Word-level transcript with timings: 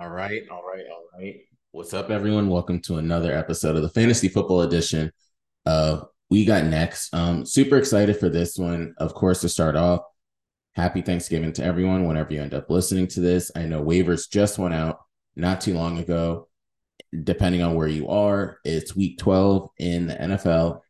All 0.00 0.08
right, 0.08 0.42
all 0.50 0.62
right, 0.62 0.84
all 0.90 1.18
right. 1.18 1.40
What's 1.70 1.94
up, 1.94 2.10
everyone? 2.10 2.48
Welcome 2.48 2.80
to 2.82 2.96
another 2.96 3.32
episode 3.32 3.76
of 3.76 3.82
the 3.82 3.88
Fantasy 3.90 4.26
Football 4.26 4.62
Edition 4.62 5.12
of 5.66 6.08
We 6.30 6.44
Got 6.44 6.64
Next. 6.64 7.14
Um, 7.14 7.44
super 7.44 7.76
excited 7.76 8.18
for 8.18 8.28
this 8.28 8.56
one. 8.56 8.94
Of 8.96 9.14
course, 9.14 9.42
to 9.42 9.48
start 9.48 9.76
off, 9.76 10.00
happy 10.74 11.02
Thanksgiving 11.02 11.52
to 11.52 11.64
everyone 11.64 12.06
whenever 12.06 12.32
you 12.32 12.40
end 12.40 12.54
up 12.54 12.70
listening 12.70 13.06
to 13.08 13.20
this. 13.20 13.52
I 13.54 13.64
know 13.64 13.84
waivers 13.84 14.28
just 14.28 14.58
went 14.58 14.74
out 14.74 14.98
not 15.36 15.60
too 15.60 15.74
long 15.74 15.98
ago. 15.98 16.48
Depending 17.22 17.62
on 17.62 17.74
where 17.74 17.86
you 17.86 18.08
are, 18.08 18.58
it's 18.64 18.96
week 18.96 19.18
12 19.18 19.68
in 19.78 20.06
the 20.06 20.14
NFL. 20.14 20.80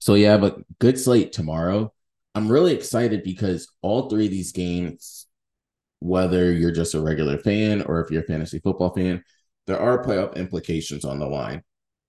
So, 0.00 0.14
yeah, 0.14 0.38
but 0.38 0.58
good 0.78 0.98
slate 0.98 1.32
tomorrow. 1.32 1.92
I'm 2.34 2.50
really 2.50 2.74
excited 2.74 3.24
because 3.24 3.68
all 3.82 4.08
three 4.08 4.26
of 4.26 4.30
these 4.30 4.52
games 4.52 5.26
whether 6.04 6.52
you're 6.52 6.70
just 6.70 6.92
a 6.92 7.00
regular 7.00 7.38
fan 7.38 7.80
or 7.80 7.98
if 7.98 8.10
you're 8.10 8.22
a 8.22 8.26
fantasy 8.26 8.58
football 8.58 8.92
fan, 8.92 9.24
there 9.66 9.80
are 9.80 10.04
playoff 10.04 10.36
implications 10.36 11.02
on 11.02 11.18
the 11.18 11.26
line 11.26 11.62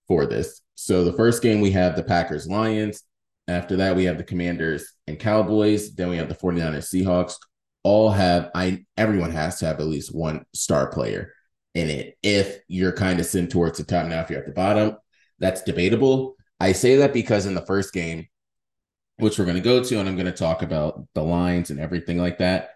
for 0.06 0.26
this. 0.26 0.60
So 0.74 1.02
the 1.02 1.14
first 1.14 1.42
game 1.42 1.62
we 1.62 1.70
have 1.70 1.96
the 1.96 2.02
Packers 2.02 2.46
Lions. 2.46 3.02
After 3.48 3.76
that, 3.76 3.96
we 3.96 4.04
have 4.04 4.18
the 4.18 4.24
Commanders 4.24 4.92
and 5.06 5.18
Cowboys. 5.18 5.94
Then 5.94 6.10
we 6.10 6.18
have 6.18 6.28
the 6.28 6.34
49ers 6.34 6.94
Seahawks. 6.94 7.36
All 7.84 8.10
have 8.10 8.50
I 8.54 8.84
everyone 8.98 9.30
has 9.30 9.60
to 9.60 9.66
have 9.66 9.80
at 9.80 9.86
least 9.86 10.14
one 10.14 10.44
star 10.52 10.88
player 10.90 11.32
in 11.74 11.88
it. 11.88 12.18
If 12.22 12.58
you're 12.68 12.92
kind 12.92 13.18
of 13.18 13.24
sitting 13.24 13.48
towards 13.48 13.78
the 13.78 13.84
top 13.84 14.06
now, 14.08 14.20
if 14.20 14.28
you're 14.28 14.40
at 14.40 14.46
the 14.46 14.52
bottom, 14.52 14.98
that's 15.38 15.62
debatable. 15.62 16.36
I 16.60 16.72
say 16.72 16.96
that 16.96 17.14
because 17.14 17.46
in 17.46 17.54
the 17.54 17.64
first 17.64 17.94
game, 17.94 18.26
which 19.16 19.38
we're 19.38 19.46
going 19.46 19.56
to 19.56 19.62
go 19.62 19.82
to, 19.82 19.98
and 19.98 20.06
I'm 20.06 20.16
going 20.16 20.26
to 20.26 20.32
talk 20.32 20.60
about 20.60 21.02
the 21.14 21.22
lines 21.22 21.70
and 21.70 21.80
everything 21.80 22.18
like 22.18 22.38
that 22.38 22.70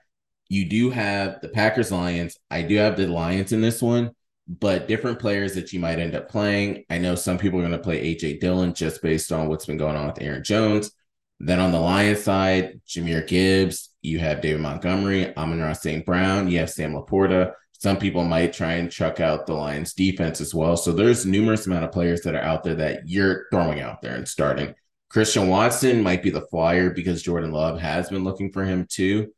you 0.50 0.68
do 0.68 0.90
have 0.90 1.40
the 1.40 1.48
Packers 1.48 1.92
Lions. 1.92 2.36
I 2.50 2.62
do 2.62 2.74
have 2.77 2.96
the 2.96 3.06
Lions 3.06 3.52
in 3.52 3.60
this 3.60 3.80
one, 3.80 4.10
but 4.48 4.88
different 4.88 5.20
players 5.20 5.54
that 5.54 5.72
you 5.72 5.78
might 5.78 6.00
end 6.00 6.16
up 6.16 6.28
playing. 6.28 6.84
I 6.91 6.98
know 6.98 7.14
some 7.14 7.38
people 7.38 7.61
are 7.61 7.62
going 7.62 7.72
to 7.72 7.78
play 7.78 8.14
AJ 8.14 8.41
Dillon 8.41 8.75
just 8.75 9.00
based 9.00 9.30
on 9.30 9.48
what's 9.48 9.66
been 9.66 9.78
going 9.78 9.97
on 9.97 10.08
with 10.08 10.20
Aaron 10.20 10.42
Jones. 10.42 10.91
Then 11.38 11.60
on 11.60 11.70
the 11.70 11.78
Lions 11.78 12.25
side, 12.25 12.80
Jahmyr 12.86 13.27
Gibbs, 13.27 13.91
you 14.02 14.19
have 14.19 14.41
David 14.41 14.60
Montgomery, 14.60 15.34
Amon-Ra 15.36 15.72
St. 15.72 16.05
Brown, 16.05 16.50
you 16.50 16.58
have 16.58 16.69
Sam 16.69 16.94
LaPorta. 16.94 17.53
Some 17.72 17.97
people 17.97 18.25
might 18.25 18.53
try 18.53 18.72
and 18.72 18.91
chuck 18.91 19.20
out 19.20 19.47
the 19.47 19.55
Lions 19.55 19.94
defense 19.94 20.41
as 20.41 20.53
well. 20.53 20.77
So 20.77 20.92
there's 20.92 21.25
numerous 21.25 21.66
amount 21.66 21.84
of 21.84 21.92
players 21.92 22.22
that 22.22 22.34
are 22.34 22.42
out 22.42 22.64
there 22.64 22.75
that 22.75 23.08
you're 23.08 23.47
throwing 23.53 23.80
out 23.80 24.03
there 24.03 24.16
and 24.16 24.27
starting. 24.28 24.75
Christian 25.10 25.47
Watson 25.48 26.03
might 26.03 26.25
be 26.25 26.30
the 26.30 26.47
flyer 26.50 26.91
because 26.91 27.22
Jordan 27.22 27.53
Love 27.53 27.80
has 27.80 28.10
been 28.10 28.25
looking 28.25 28.50
for 28.50 28.64
him 28.64 28.86
too. 28.91 29.32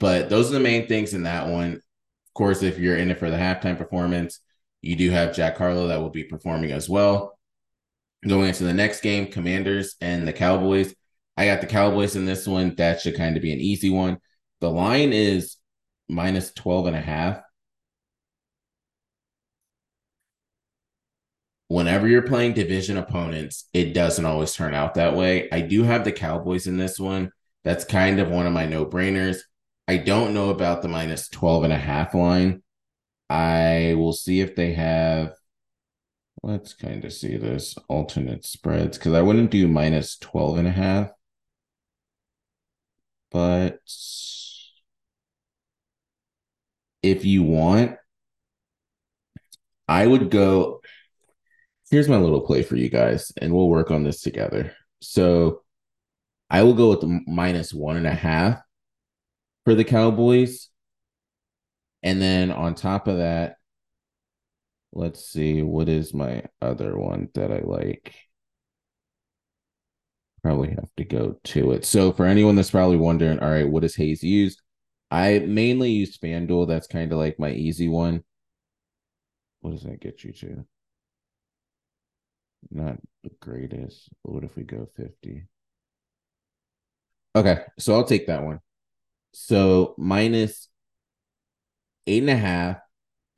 But 0.00 0.28
those 0.28 0.50
are 0.50 0.54
the 0.54 0.60
main 0.60 0.86
things 0.86 1.14
in 1.14 1.24
that 1.24 1.48
one. 1.48 1.74
Of 1.74 2.34
course, 2.34 2.62
if 2.62 2.78
you're 2.78 2.96
in 2.96 3.10
it 3.10 3.18
for 3.18 3.30
the 3.30 3.36
halftime 3.36 3.76
performance, 3.76 4.40
you 4.80 4.96
do 4.96 5.10
have 5.10 5.34
Jack 5.34 5.56
Harlow 5.58 5.88
that 5.88 6.00
will 6.00 6.10
be 6.10 6.24
performing 6.24 6.72
as 6.72 6.88
well. 6.88 7.38
Going 8.26 8.48
into 8.48 8.64
the 8.64 8.74
next 8.74 9.00
game, 9.00 9.26
Commanders 9.26 9.96
and 10.00 10.26
the 10.26 10.32
Cowboys. 10.32 10.94
I 11.36 11.46
got 11.46 11.60
the 11.60 11.66
Cowboys 11.66 12.16
in 12.16 12.26
this 12.26 12.46
one. 12.46 12.74
That 12.76 13.00
should 13.00 13.16
kind 13.16 13.36
of 13.36 13.42
be 13.42 13.52
an 13.52 13.60
easy 13.60 13.90
one. 13.90 14.18
The 14.60 14.70
line 14.70 15.12
is 15.12 15.56
minus 16.08 16.52
12 16.52 16.86
and 16.88 16.96
a 16.96 17.00
half. 17.00 17.40
Whenever 21.68 22.08
you're 22.08 22.22
playing 22.22 22.54
division 22.54 22.96
opponents, 22.96 23.68
it 23.72 23.92
doesn't 23.92 24.24
always 24.24 24.54
turn 24.54 24.74
out 24.74 24.94
that 24.94 25.14
way. 25.14 25.48
I 25.52 25.60
do 25.60 25.82
have 25.82 26.04
the 26.04 26.12
Cowboys 26.12 26.66
in 26.66 26.78
this 26.78 26.98
one. 26.98 27.30
That's 27.62 27.84
kind 27.84 28.20
of 28.20 28.30
one 28.30 28.46
of 28.46 28.52
my 28.52 28.64
no 28.66 28.86
brainers. 28.86 29.38
I 29.88 29.96
don't 29.96 30.34
know 30.34 30.50
about 30.50 30.82
the 30.82 30.88
minus 30.88 31.28
12 31.30 31.64
and 31.64 31.72
a 31.72 31.78
half 31.78 32.14
line. 32.14 32.62
I 33.30 33.94
will 33.96 34.12
see 34.12 34.40
if 34.40 34.54
they 34.54 34.74
have 34.74 35.32
let's 36.42 36.72
kind 36.74 37.04
of 37.04 37.12
see 37.12 37.36
this 37.36 37.76
alternate 37.88 38.44
spreads 38.44 38.98
because 38.98 39.14
I 39.14 39.22
wouldn't 39.22 39.50
do 39.50 39.66
minus 39.66 40.16
12 40.18 40.58
and 40.58 40.68
a 40.68 40.70
half. 40.70 41.10
But 43.30 43.80
if 47.02 47.24
you 47.24 47.42
want, 47.42 47.96
I 49.88 50.06
would 50.06 50.30
go. 50.30 50.80
Here's 51.90 52.08
my 52.08 52.18
little 52.18 52.42
play 52.42 52.62
for 52.62 52.76
you 52.76 52.90
guys, 52.90 53.32
and 53.40 53.54
we'll 53.54 53.68
work 53.68 53.90
on 53.90 54.04
this 54.04 54.20
together. 54.20 54.74
So 55.00 55.62
I 56.50 56.62
will 56.62 56.74
go 56.74 56.90
with 56.90 57.00
the 57.00 57.20
minus 57.26 57.72
one 57.72 57.96
and 57.96 58.06
a 58.06 58.14
half 58.14 58.60
for 59.68 59.74
the 59.74 59.84
Cowboys. 59.84 60.70
And 62.02 62.22
then 62.22 62.50
on 62.50 62.74
top 62.74 63.06
of 63.06 63.18
that, 63.18 63.56
let's 64.94 65.28
see, 65.28 65.60
what 65.60 65.90
is 65.90 66.14
my 66.14 66.44
other 66.62 66.96
one 66.96 67.28
that 67.34 67.52
I 67.52 67.60
like? 67.60 68.14
Probably 70.42 70.70
have 70.70 70.88
to 70.96 71.04
go 71.04 71.38
to 71.44 71.72
it. 71.72 71.84
So 71.84 72.12
for 72.12 72.24
anyone 72.24 72.54
that's 72.54 72.70
probably 72.70 72.96
wondering, 72.96 73.40
all 73.40 73.50
right, 73.50 73.68
what 73.68 73.82
does 73.82 73.94
Hayes 73.96 74.22
use? 74.22 74.56
I 75.10 75.40
mainly 75.40 75.90
use 75.90 76.16
FanDuel. 76.16 76.66
That's 76.66 76.86
kind 76.86 77.12
of 77.12 77.18
like 77.18 77.38
my 77.38 77.50
easy 77.50 77.88
one. 77.88 78.24
What 79.60 79.72
does 79.72 79.82
that 79.82 80.00
get 80.00 80.24
you 80.24 80.32
to? 80.32 80.64
Not 82.70 82.96
the 83.22 83.32
greatest. 83.38 84.08
What 84.22 84.44
if 84.44 84.56
we 84.56 84.62
go 84.62 84.88
50? 84.96 85.46
Okay, 87.36 87.64
so 87.78 87.92
I'll 87.92 88.04
take 88.04 88.28
that 88.28 88.42
one. 88.42 88.60
So 89.40 89.94
minus 89.96 90.68
eight 92.08 92.24
and 92.24 92.30
a 92.30 92.36
half, 92.36 92.78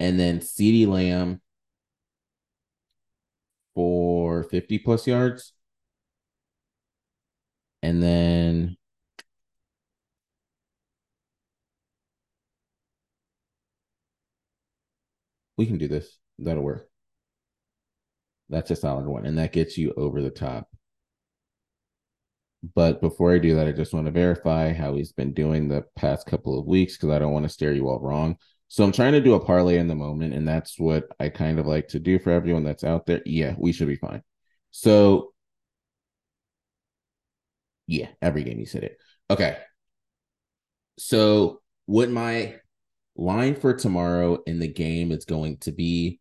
and 0.00 0.18
then 0.18 0.40
CeeDee 0.40 0.86
Lamb 0.86 1.42
for 3.74 4.42
50 4.44 4.78
plus 4.78 5.06
yards. 5.06 5.52
And 7.82 8.02
then 8.02 8.78
we 15.58 15.66
can 15.66 15.76
do 15.76 15.86
this. 15.86 16.18
That'll 16.38 16.62
work. 16.62 16.88
That's 18.48 18.70
a 18.70 18.76
solid 18.76 19.06
one. 19.06 19.26
And 19.26 19.36
that 19.38 19.52
gets 19.52 19.76
you 19.76 19.92
over 19.98 20.22
the 20.22 20.30
top. 20.30 20.68
But 22.74 23.00
before 23.00 23.32
I 23.32 23.38
do 23.38 23.54
that, 23.56 23.66
I 23.66 23.72
just 23.72 23.94
want 23.94 24.06
to 24.06 24.12
verify 24.12 24.72
how 24.72 24.94
he's 24.94 25.12
been 25.12 25.32
doing 25.32 25.66
the 25.68 25.84
past 25.96 26.26
couple 26.26 26.58
of 26.58 26.66
weeks 26.66 26.96
because 26.96 27.10
I 27.10 27.18
don't 27.18 27.32
want 27.32 27.44
to 27.44 27.48
stare 27.48 27.72
you 27.72 27.88
all 27.88 28.00
wrong. 28.00 28.36
So 28.68 28.84
I'm 28.84 28.92
trying 28.92 29.12
to 29.12 29.20
do 29.20 29.34
a 29.34 29.44
parlay 29.44 29.78
in 29.78 29.88
the 29.88 29.94
moment, 29.94 30.34
and 30.34 30.46
that's 30.46 30.78
what 30.78 31.04
I 31.18 31.28
kind 31.28 31.58
of 31.58 31.66
like 31.66 31.88
to 31.88 31.98
do 31.98 32.18
for 32.18 32.30
everyone 32.30 32.62
that's 32.62 32.84
out 32.84 33.06
there. 33.06 33.22
Yeah, 33.24 33.54
we 33.58 33.72
should 33.72 33.88
be 33.88 33.96
fine. 33.96 34.22
So 34.70 35.32
yeah, 37.86 38.08
every 38.22 38.44
game 38.44 38.60
you 38.60 38.66
said 38.66 38.84
it. 38.84 38.98
Okay. 39.28 39.58
So 40.98 41.60
what 41.86 42.10
my 42.10 42.56
line 43.16 43.56
for 43.56 43.74
tomorrow 43.74 44.38
in 44.46 44.60
the 44.60 44.68
game 44.68 45.10
is 45.10 45.24
going 45.24 45.56
to 45.58 45.72
be 45.72 46.20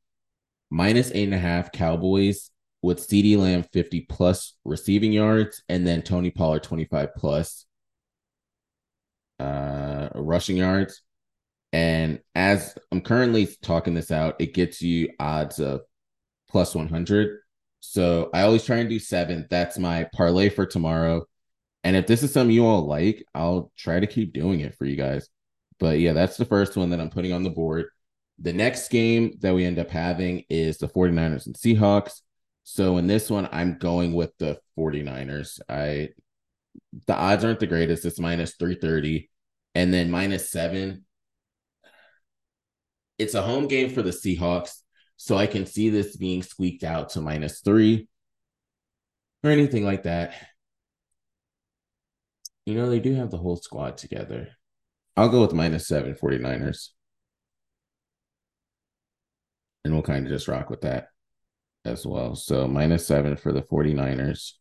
minus 0.72 1.12
eight 1.12 1.26
and 1.26 1.36
a 1.36 1.40
half 1.40 1.72
Cowboys 1.72 2.50
with 2.81 3.07
CeeDee 3.07 3.38
Lamb 3.38 3.63
50 3.63 4.01
plus 4.01 4.56
receiving 4.63 5.12
yards 5.12 5.63
and 5.67 5.85
then 5.85 6.01
Tony 6.01 6.31
Pollard 6.31 6.63
25 6.63 7.16
plus 7.16 7.66
uh, 9.40 10.09
rushing 10.16 10.57
yards. 10.57 11.01
And 11.72 12.19
as 12.35 12.75
I'm 12.91 13.01
currently 13.01 13.47
talking 13.62 13.94
this 13.94 14.12
out, 14.12 14.35
it 14.40 14.53
gets 14.53 14.81
you 14.81 15.09
odds 15.19 15.59
of 15.59 15.81
plus 16.50 16.73
100. 16.73 17.40
So 17.79 18.29
I 18.34 18.41
always 18.41 18.66
try 18.66 18.78
and 18.78 18.90
do 18.90 19.00
seven. 19.00 19.46
That's 19.50 19.78
my 19.78 20.07
parlay 20.13 20.50
for 20.50 20.66
tomorrow. 20.66 21.25
And 21.84 21.96
if 21.96 22.07
this 22.07 22.23
is 22.23 22.34
something 22.34 22.53
you 22.53 22.66
all 22.66 22.85
like, 22.85 23.23
I'll 23.34 23.72
try 23.78 24.00
to 24.00 24.07
keep 24.07 24.34
doing 24.34 24.59
it 24.61 24.75
for 24.75 24.85
you 24.85 24.96
guys. 24.96 25.29
But 25.79 26.00
yeah, 26.00 26.13
that's 26.13 26.38
the 26.38 26.46
first 26.46 26.75
one 26.75 26.90
that 26.90 27.00
I'm 27.00 27.09
putting 27.09 27.31
on 27.31 27.44
the 27.44 27.50
board. 27.50 27.85
The 28.40 28.53
next 28.53 28.90
game 28.90 29.37
that 29.40 29.53
we 29.53 29.66
end 29.66 29.79
up 29.79 29.90
having 29.90 30.43
is 30.49 30.78
the 30.78 30.87
49ers 30.87 31.46
and 31.46 31.55
Seahawks. 31.55 32.22
So 32.72 32.98
in 32.98 33.08
this 33.08 33.32
one, 33.32 33.50
I'm 33.52 33.80
going 33.80 34.14
with 34.14 34.38
the 34.38 34.60
49ers. 34.78 35.60
I 35.68 36.10
the 37.08 37.16
odds 37.16 37.44
aren't 37.44 37.60
the 37.60 37.66
greatest. 37.66 38.06
It's 38.06 38.20
minus 38.20 38.54
330 38.58 39.28
and 39.74 39.92
then 39.92 40.12
minus 40.12 40.52
seven. 40.52 41.04
It's 43.18 43.34
a 43.34 43.42
home 43.42 43.68
game 43.68 43.90
for 43.90 44.04
the 44.04 44.12
Seahawks. 44.12 44.84
So 45.18 45.36
I 45.36 45.48
can 45.48 45.66
see 45.66 45.90
this 45.90 46.16
being 46.16 46.44
squeaked 46.44 46.84
out 46.84 47.10
to 47.12 47.22
minus 47.22 47.62
three 47.62 48.08
or 49.44 49.50
anything 49.50 49.84
like 49.84 50.04
that. 50.04 50.36
You 52.68 52.76
know, 52.76 52.88
they 52.88 53.00
do 53.00 53.16
have 53.16 53.32
the 53.32 53.38
whole 53.38 53.58
squad 53.58 53.98
together. 53.98 54.50
I'll 55.18 55.30
go 55.30 55.42
with 55.42 55.54
minus 55.54 55.88
seven 55.88 56.14
49ers. 56.14 56.90
And 59.84 59.96
we'll 59.96 60.04
kind 60.04 60.28
of 60.28 60.32
just 60.32 60.48
rock 60.48 60.70
with 60.70 60.82
that 60.82 61.08
as 61.85 62.05
well. 62.05 62.35
So 62.35 62.67
minus 62.67 63.08
seven 63.08 63.35
for 63.35 63.52
the 63.52 63.61
49ers. 63.61 64.53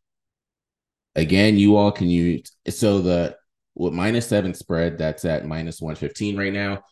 Again, 1.15 1.57
you 1.57 1.77
all 1.77 1.91
can 1.91 2.09
use 2.09 2.53
so 2.69 3.01
the 3.01 3.37
with 3.75 3.93
minus 3.93 4.27
seven 4.27 4.55
spread, 4.55 4.99
that's 4.99 5.25
at 5.25 5.47
minus 5.47 5.81
115 5.81 6.37
right 6.37 6.53
now. 6.53 6.83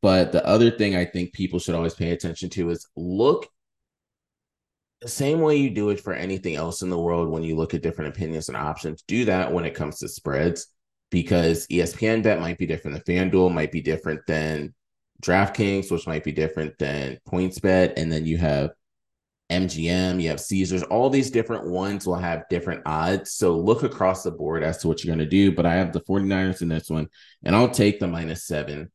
But 0.00 0.32
the 0.32 0.44
other 0.46 0.70
thing 0.70 0.96
I 0.96 1.04
think 1.04 1.32
people 1.32 1.58
should 1.58 1.74
always 1.74 1.94
pay 1.94 2.10
attention 2.10 2.48
to 2.50 2.70
is 2.70 2.86
look 2.96 3.48
the 5.02 5.08
same 5.08 5.40
way 5.40 5.56
you 5.56 5.68
do 5.68 5.90
it 5.90 6.00
for 6.00 6.14
anything 6.14 6.54
else 6.54 6.82
in 6.82 6.88
the 6.88 6.98
world 6.98 7.28
when 7.28 7.42
you 7.42 7.56
look 7.56 7.74
at 7.74 7.82
different 7.82 8.14
opinions 8.14 8.48
and 8.48 8.56
options. 8.56 9.02
Do 9.02 9.24
that 9.24 9.52
when 9.52 9.64
it 9.64 9.74
comes 9.74 9.98
to 9.98 10.08
spreads 10.08 10.68
because 11.10 11.66
ESPN 11.66 12.22
bet 12.22 12.40
might 12.40 12.56
be 12.56 12.66
different 12.66 13.04
than 13.04 13.30
FanDuel, 13.30 13.52
might 13.52 13.72
be 13.72 13.80
different 13.80 14.20
than 14.26 14.72
DraftKings, 15.20 15.90
which 15.90 16.06
might 16.06 16.24
be 16.24 16.32
different 16.32 16.78
than 16.78 17.18
PointsBet. 17.28 17.94
And 17.96 18.12
then 18.12 18.24
you 18.24 18.38
have 18.38 18.70
MGM, 19.52 20.22
you 20.22 20.28
have 20.30 20.40
Caesars, 20.40 20.82
all 20.84 21.10
these 21.10 21.30
different 21.30 21.68
ones 21.68 22.06
will 22.06 22.16
have 22.16 22.48
different 22.48 22.82
odds. 22.86 23.32
So 23.32 23.56
look 23.56 23.82
across 23.82 24.22
the 24.22 24.30
board 24.30 24.62
as 24.62 24.78
to 24.78 24.88
what 24.88 25.04
you're 25.04 25.14
going 25.14 25.24
to 25.24 25.30
do. 25.30 25.52
But 25.52 25.66
I 25.66 25.74
have 25.74 25.92
the 25.92 26.00
49ers 26.00 26.62
in 26.62 26.68
this 26.68 26.88
one, 26.88 27.08
and 27.44 27.54
I'll 27.54 27.70
take 27.70 28.00
the 28.00 28.08
minus 28.08 28.44
seven 28.44 28.90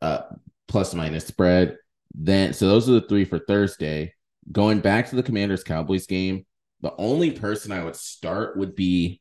uh, 0.00 0.22
plus 0.68 0.94
minus 0.94 1.26
spread. 1.26 1.76
Then, 2.14 2.52
so 2.52 2.68
those 2.68 2.88
are 2.88 2.92
the 2.92 3.06
three 3.08 3.24
for 3.24 3.38
Thursday. 3.38 4.14
Going 4.50 4.80
back 4.80 5.10
to 5.10 5.16
the 5.16 5.22
Commanders 5.22 5.64
Cowboys 5.64 6.06
game, 6.06 6.46
the 6.80 6.94
only 6.96 7.32
person 7.32 7.72
I 7.72 7.84
would 7.84 7.96
start 7.96 8.56
would 8.56 8.74
be 8.74 9.20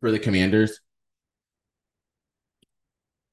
for 0.00 0.10
the 0.10 0.18
Commanders. 0.18 0.80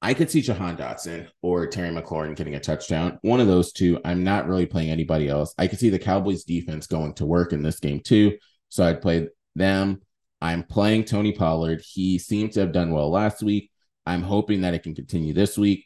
I 0.03 0.13
could 0.13 0.29
see 0.29 0.41
Jahan 0.41 0.75
Dotson 0.75 1.29
or 1.41 1.65
Terry 1.65 1.89
McLaurin 1.89 2.35
getting 2.35 2.55
a 2.55 2.59
touchdown. 2.59 3.19
One 3.21 3.39
of 3.39 3.47
those 3.47 3.71
two. 3.71 4.01
I'm 4.03 4.25
not 4.25 4.50
really 4.50 4.65
playing 4.65 4.89
anybody 4.89 5.29
else. 5.29 5.55
I 5.57 5.67
could 5.67 5.79
see 5.79 5.89
the 5.89 5.97
Cowboys 5.97 6.44
defense 6.44 6.88
going 6.88 7.13
to 7.15 7.25
work 7.25 7.53
in 7.53 7.63
this 7.63 7.79
game 7.79 8.01
too. 8.01 8.38
So 8.67 8.83
I'd 8.83 9.01
play 9.01 9.29
them. 9.55 10.01
I'm 10.41 10.63
playing 10.63 11.05
Tony 11.05 11.31
Pollard. 11.31 11.81
He 11.88 12.19
seemed 12.19 12.51
to 12.51 12.59
have 12.59 12.73
done 12.73 12.91
well 12.91 13.09
last 13.09 13.41
week. 13.41 13.71
I'm 14.05 14.23
hoping 14.23 14.61
that 14.61 14.73
it 14.73 14.83
can 14.83 14.94
continue 14.94 15.33
this 15.33 15.57
week. 15.57 15.85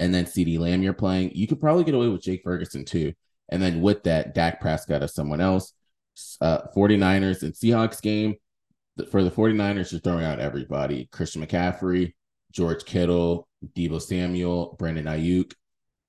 And 0.00 0.12
then 0.12 0.24
CeeDee 0.24 0.58
Lamb 0.58 0.82
you're 0.82 0.92
playing. 0.92 1.30
You 1.36 1.46
could 1.46 1.60
probably 1.60 1.84
get 1.84 1.94
away 1.94 2.08
with 2.08 2.22
Jake 2.22 2.42
Ferguson 2.42 2.84
too. 2.84 3.12
And 3.48 3.62
then 3.62 3.80
with 3.80 4.02
that, 4.04 4.34
Dak 4.34 4.60
Prescott 4.60 5.04
or 5.04 5.08
someone 5.08 5.40
else. 5.40 5.72
Uh, 6.40 6.62
49ers 6.76 7.44
and 7.44 7.54
Seahawks 7.54 8.02
game. 8.02 8.34
For 9.12 9.22
the 9.22 9.30
49ers, 9.30 9.92
you're 9.92 10.00
throwing 10.00 10.24
out 10.24 10.40
everybody. 10.40 11.08
Christian 11.12 11.46
McCaffrey, 11.46 12.14
George 12.52 12.84
Kittle, 12.84 13.48
Deebo 13.76 14.00
Samuel, 14.00 14.76
Brandon 14.78 15.04
Aiyuk. 15.04 15.52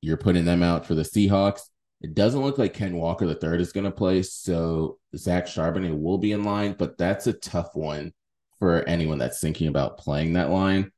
You're 0.01 0.17
putting 0.17 0.45
them 0.45 0.63
out 0.63 0.85
for 0.85 0.95
the 0.95 1.03
Seahawks. 1.03 1.61
It 2.01 2.15
doesn't 2.15 2.41
look 2.41 2.57
like 2.57 2.73
Ken 2.73 2.95
Walker 2.95 3.25
the 3.25 3.35
third 3.35 3.59
is 3.59 3.73
going 3.73 3.83
to 3.83 3.91
play, 3.91 4.23
so 4.23 4.99
Zach 5.15 5.47
Charbonnet 5.47 5.99
will 5.99 6.17
be 6.17 6.31
in 6.31 6.43
line, 6.43 6.75
but 6.77 6.97
that's 6.97 7.27
a 7.27 7.33
tough 7.33 7.75
one 7.75 8.13
for 8.57 8.83
anyone 8.83 9.17
that's 9.17 9.41
thinking 9.41 9.67
about 9.67 9.97
playing 9.97 10.33
that 10.33 10.49
line. 10.49 10.91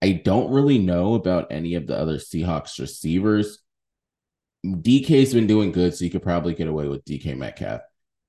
I 0.00 0.12
don't 0.12 0.52
really 0.52 0.78
know 0.78 1.14
about 1.14 1.50
any 1.50 1.74
of 1.74 1.86
the 1.88 1.98
other 1.98 2.18
Seahawks 2.18 2.78
receivers. 2.78 3.58
DK's 4.64 5.34
been 5.34 5.48
doing 5.48 5.72
good, 5.72 5.94
so 5.94 6.04
you 6.04 6.10
could 6.10 6.22
probably 6.22 6.54
get 6.54 6.68
away 6.68 6.86
with 6.86 7.04
DK 7.04 7.36
Metcalf. 7.36 7.80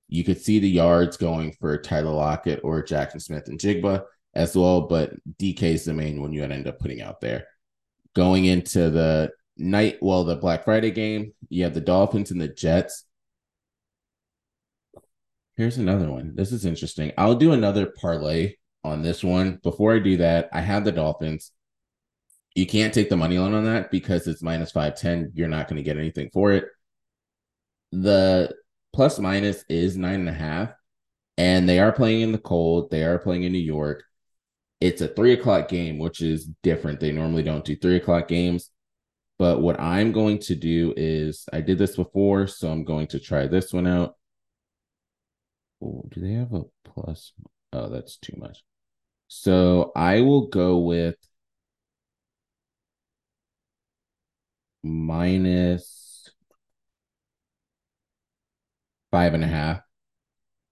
You 0.08 0.24
could 0.24 0.40
see 0.40 0.58
the 0.58 0.68
yards 0.68 1.16
going 1.16 1.52
for 1.60 1.76
Tyler 1.78 2.10
Lockett 2.10 2.60
or 2.64 2.82
Jackson 2.82 3.20
Smith-Njigba 3.20 4.04
as 4.38 4.56
well, 4.56 4.82
but 4.82 5.12
DK 5.36 5.62
is 5.64 5.84
the 5.84 5.92
main 5.92 6.22
one 6.22 6.32
you 6.32 6.44
end 6.44 6.68
up 6.68 6.78
putting 6.78 7.02
out 7.02 7.20
there. 7.20 7.48
Going 8.14 8.44
into 8.44 8.88
the 8.88 9.32
night, 9.56 9.98
well, 10.00 10.22
the 10.22 10.36
Black 10.36 10.64
Friday 10.64 10.92
game, 10.92 11.32
you 11.48 11.64
have 11.64 11.74
the 11.74 11.80
Dolphins 11.80 12.30
and 12.30 12.40
the 12.40 12.46
Jets. 12.48 13.04
Here's 15.56 15.76
another 15.76 16.08
one. 16.08 16.36
This 16.36 16.52
is 16.52 16.64
interesting. 16.64 17.10
I'll 17.18 17.34
do 17.34 17.52
another 17.52 17.86
parlay 17.86 18.54
on 18.84 19.02
this 19.02 19.24
one. 19.24 19.58
Before 19.64 19.96
I 19.96 19.98
do 19.98 20.18
that, 20.18 20.48
I 20.52 20.60
have 20.60 20.84
the 20.84 20.92
Dolphins. 20.92 21.50
You 22.54 22.64
can't 22.64 22.94
take 22.94 23.10
the 23.10 23.16
money 23.16 23.38
line 23.38 23.54
on 23.54 23.64
that 23.64 23.90
because 23.90 24.28
it's 24.28 24.40
minus 24.40 24.70
510. 24.70 25.32
You're 25.34 25.48
not 25.48 25.66
going 25.66 25.78
to 25.78 25.82
get 25.82 25.96
anything 25.96 26.30
for 26.32 26.52
it. 26.52 26.66
The 27.90 28.54
plus 28.92 29.18
minus 29.18 29.64
is 29.68 29.96
nine 29.96 30.20
and 30.20 30.28
a 30.28 30.32
half, 30.32 30.70
and 31.36 31.68
they 31.68 31.80
are 31.80 31.90
playing 31.90 32.20
in 32.20 32.30
the 32.30 32.38
cold. 32.38 32.92
They 32.92 33.02
are 33.02 33.18
playing 33.18 33.42
in 33.42 33.50
New 33.50 33.58
York. 33.58 34.04
It's 34.80 35.00
a 35.00 35.08
three 35.08 35.32
o'clock 35.32 35.68
game, 35.68 35.98
which 35.98 36.20
is 36.22 36.48
different. 36.62 37.00
They 37.00 37.12
normally 37.12 37.42
don't 37.42 37.64
do 37.64 37.76
three 37.76 37.96
o'clock 37.96 38.28
games. 38.28 38.70
But 39.38 39.60
what 39.60 39.78
I'm 39.80 40.12
going 40.12 40.40
to 40.40 40.54
do 40.56 40.94
is 40.96 41.46
I 41.52 41.60
did 41.60 41.78
this 41.78 41.96
before, 41.96 42.46
so 42.46 42.70
I'm 42.70 42.84
going 42.84 43.06
to 43.08 43.20
try 43.20 43.46
this 43.46 43.72
one 43.72 43.86
out. 43.86 44.16
Oh, 45.82 46.04
do 46.08 46.20
they 46.20 46.32
have 46.32 46.52
a 46.52 46.62
plus? 46.84 47.32
Oh, 47.72 47.88
that's 47.88 48.16
too 48.16 48.34
much. 48.36 48.64
So 49.28 49.92
I 49.94 50.22
will 50.22 50.48
go 50.48 50.78
with 50.78 51.16
minus 54.82 56.30
five 59.10 59.34
and 59.34 59.44
a 59.44 59.46
half. 59.48 59.80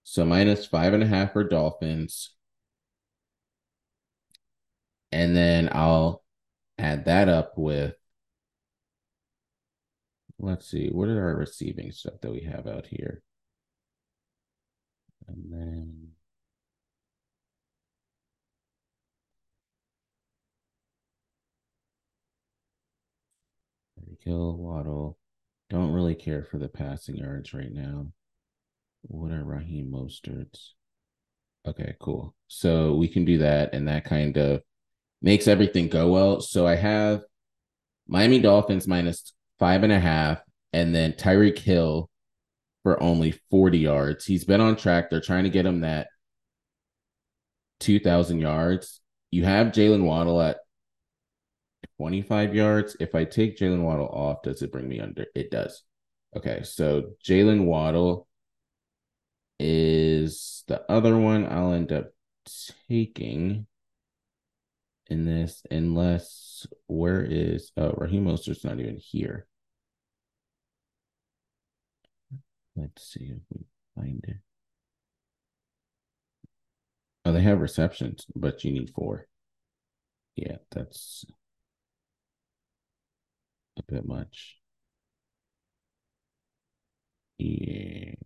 So 0.03 0.25
minus 0.25 0.65
five 0.65 0.93
and 0.93 1.03
a 1.03 1.07
half 1.07 1.33
for 1.33 1.43
Dolphins. 1.43 2.36
And 5.11 5.35
then 5.35 5.69
I'll 5.71 6.23
add 6.77 7.05
that 7.05 7.29
up 7.29 7.57
with 7.57 7.95
let's 10.39 10.67
see, 10.69 10.89
what 10.89 11.09
are 11.09 11.27
our 11.29 11.35
receiving 11.35 11.91
stuff 11.91 12.15
that 12.21 12.31
we 12.31 12.41
have 12.41 12.67
out 12.67 12.85
here? 12.85 13.23
And 15.27 15.51
then 15.51 16.07
Kill 24.23 24.57
Waddle. 24.57 25.17
Don't 25.69 25.93
really 25.93 26.15
care 26.15 26.43
for 26.43 26.57
the 26.57 26.67
passing 26.67 27.15
yards 27.15 27.53
right 27.53 27.71
now. 27.71 28.11
What 29.03 29.31
are 29.31 29.43
Raheem 29.43 29.91
Mostert's? 29.91 30.75
Okay, 31.65 31.95
cool. 32.01 32.35
So 32.47 32.95
we 32.95 33.07
can 33.07 33.25
do 33.25 33.37
that, 33.39 33.73
and 33.73 33.87
that 33.87 34.05
kind 34.05 34.37
of 34.37 34.63
makes 35.21 35.47
everything 35.47 35.87
go 35.87 36.09
well. 36.09 36.41
So 36.41 36.67
I 36.67 36.75
have 36.75 37.21
Miami 38.07 38.39
Dolphins 38.39 38.87
minus 38.87 39.33
five 39.59 39.83
and 39.83 39.91
a 39.91 39.99
half, 39.99 40.41
and 40.73 40.93
then 40.93 41.13
Tyreek 41.13 41.59
Hill 41.59 42.09
for 42.83 43.01
only 43.01 43.31
40 43.49 43.79
yards. 43.79 44.25
He's 44.25 44.45
been 44.45 44.61
on 44.61 44.75
track. 44.75 45.09
They're 45.09 45.19
trying 45.19 45.43
to 45.43 45.49
get 45.49 45.65
him 45.65 45.81
that 45.81 46.07
2,000 47.79 48.39
yards. 48.39 49.01
You 49.31 49.43
have 49.43 49.67
Jaylen 49.67 50.03
Waddle 50.03 50.41
at 50.41 50.57
25 51.97 52.55
yards. 52.55 52.95
If 52.99 53.15
I 53.15 53.25
take 53.25 53.57
Jaylen 53.57 53.81
Waddle 53.81 54.07
off, 54.07 54.41
does 54.43 54.61
it 54.61 54.71
bring 54.71 54.87
me 54.87 54.99
under? 54.99 55.25
It 55.35 55.51
does. 55.51 55.83
Okay, 56.35 56.61
so 56.63 57.11
Jaylen 57.25 57.65
Waddle 57.65 58.27
is 59.59 60.63
the 60.67 60.89
other 60.89 61.17
one 61.17 61.47
I'll 61.51 61.73
end 61.73 61.91
up 61.91 62.11
taking 62.87 63.67
in 65.09 65.25
this, 65.25 65.63
unless 65.71 66.67
where 66.87 67.21
is 67.23 67.71
oh 67.77 67.93
Raheem 67.97 68.25
Mostert's 68.25 68.63
not 68.63 68.79
even 68.79 68.97
here. 68.97 69.47
Let's 72.75 73.11
see 73.13 73.25
if 73.25 73.39
we 73.53 73.65
find 73.95 74.23
it. 74.27 74.37
Oh, 77.25 77.31
they 77.33 77.41
have 77.41 77.59
receptions, 77.59 78.25
but 78.35 78.63
you 78.63 78.71
need 78.71 78.91
four. 78.91 79.27
Yeah, 80.35 80.57
that's 80.71 81.25
a 83.77 83.83
bit 83.83 84.05
much. 84.05 84.57
Yeah. 87.37 88.16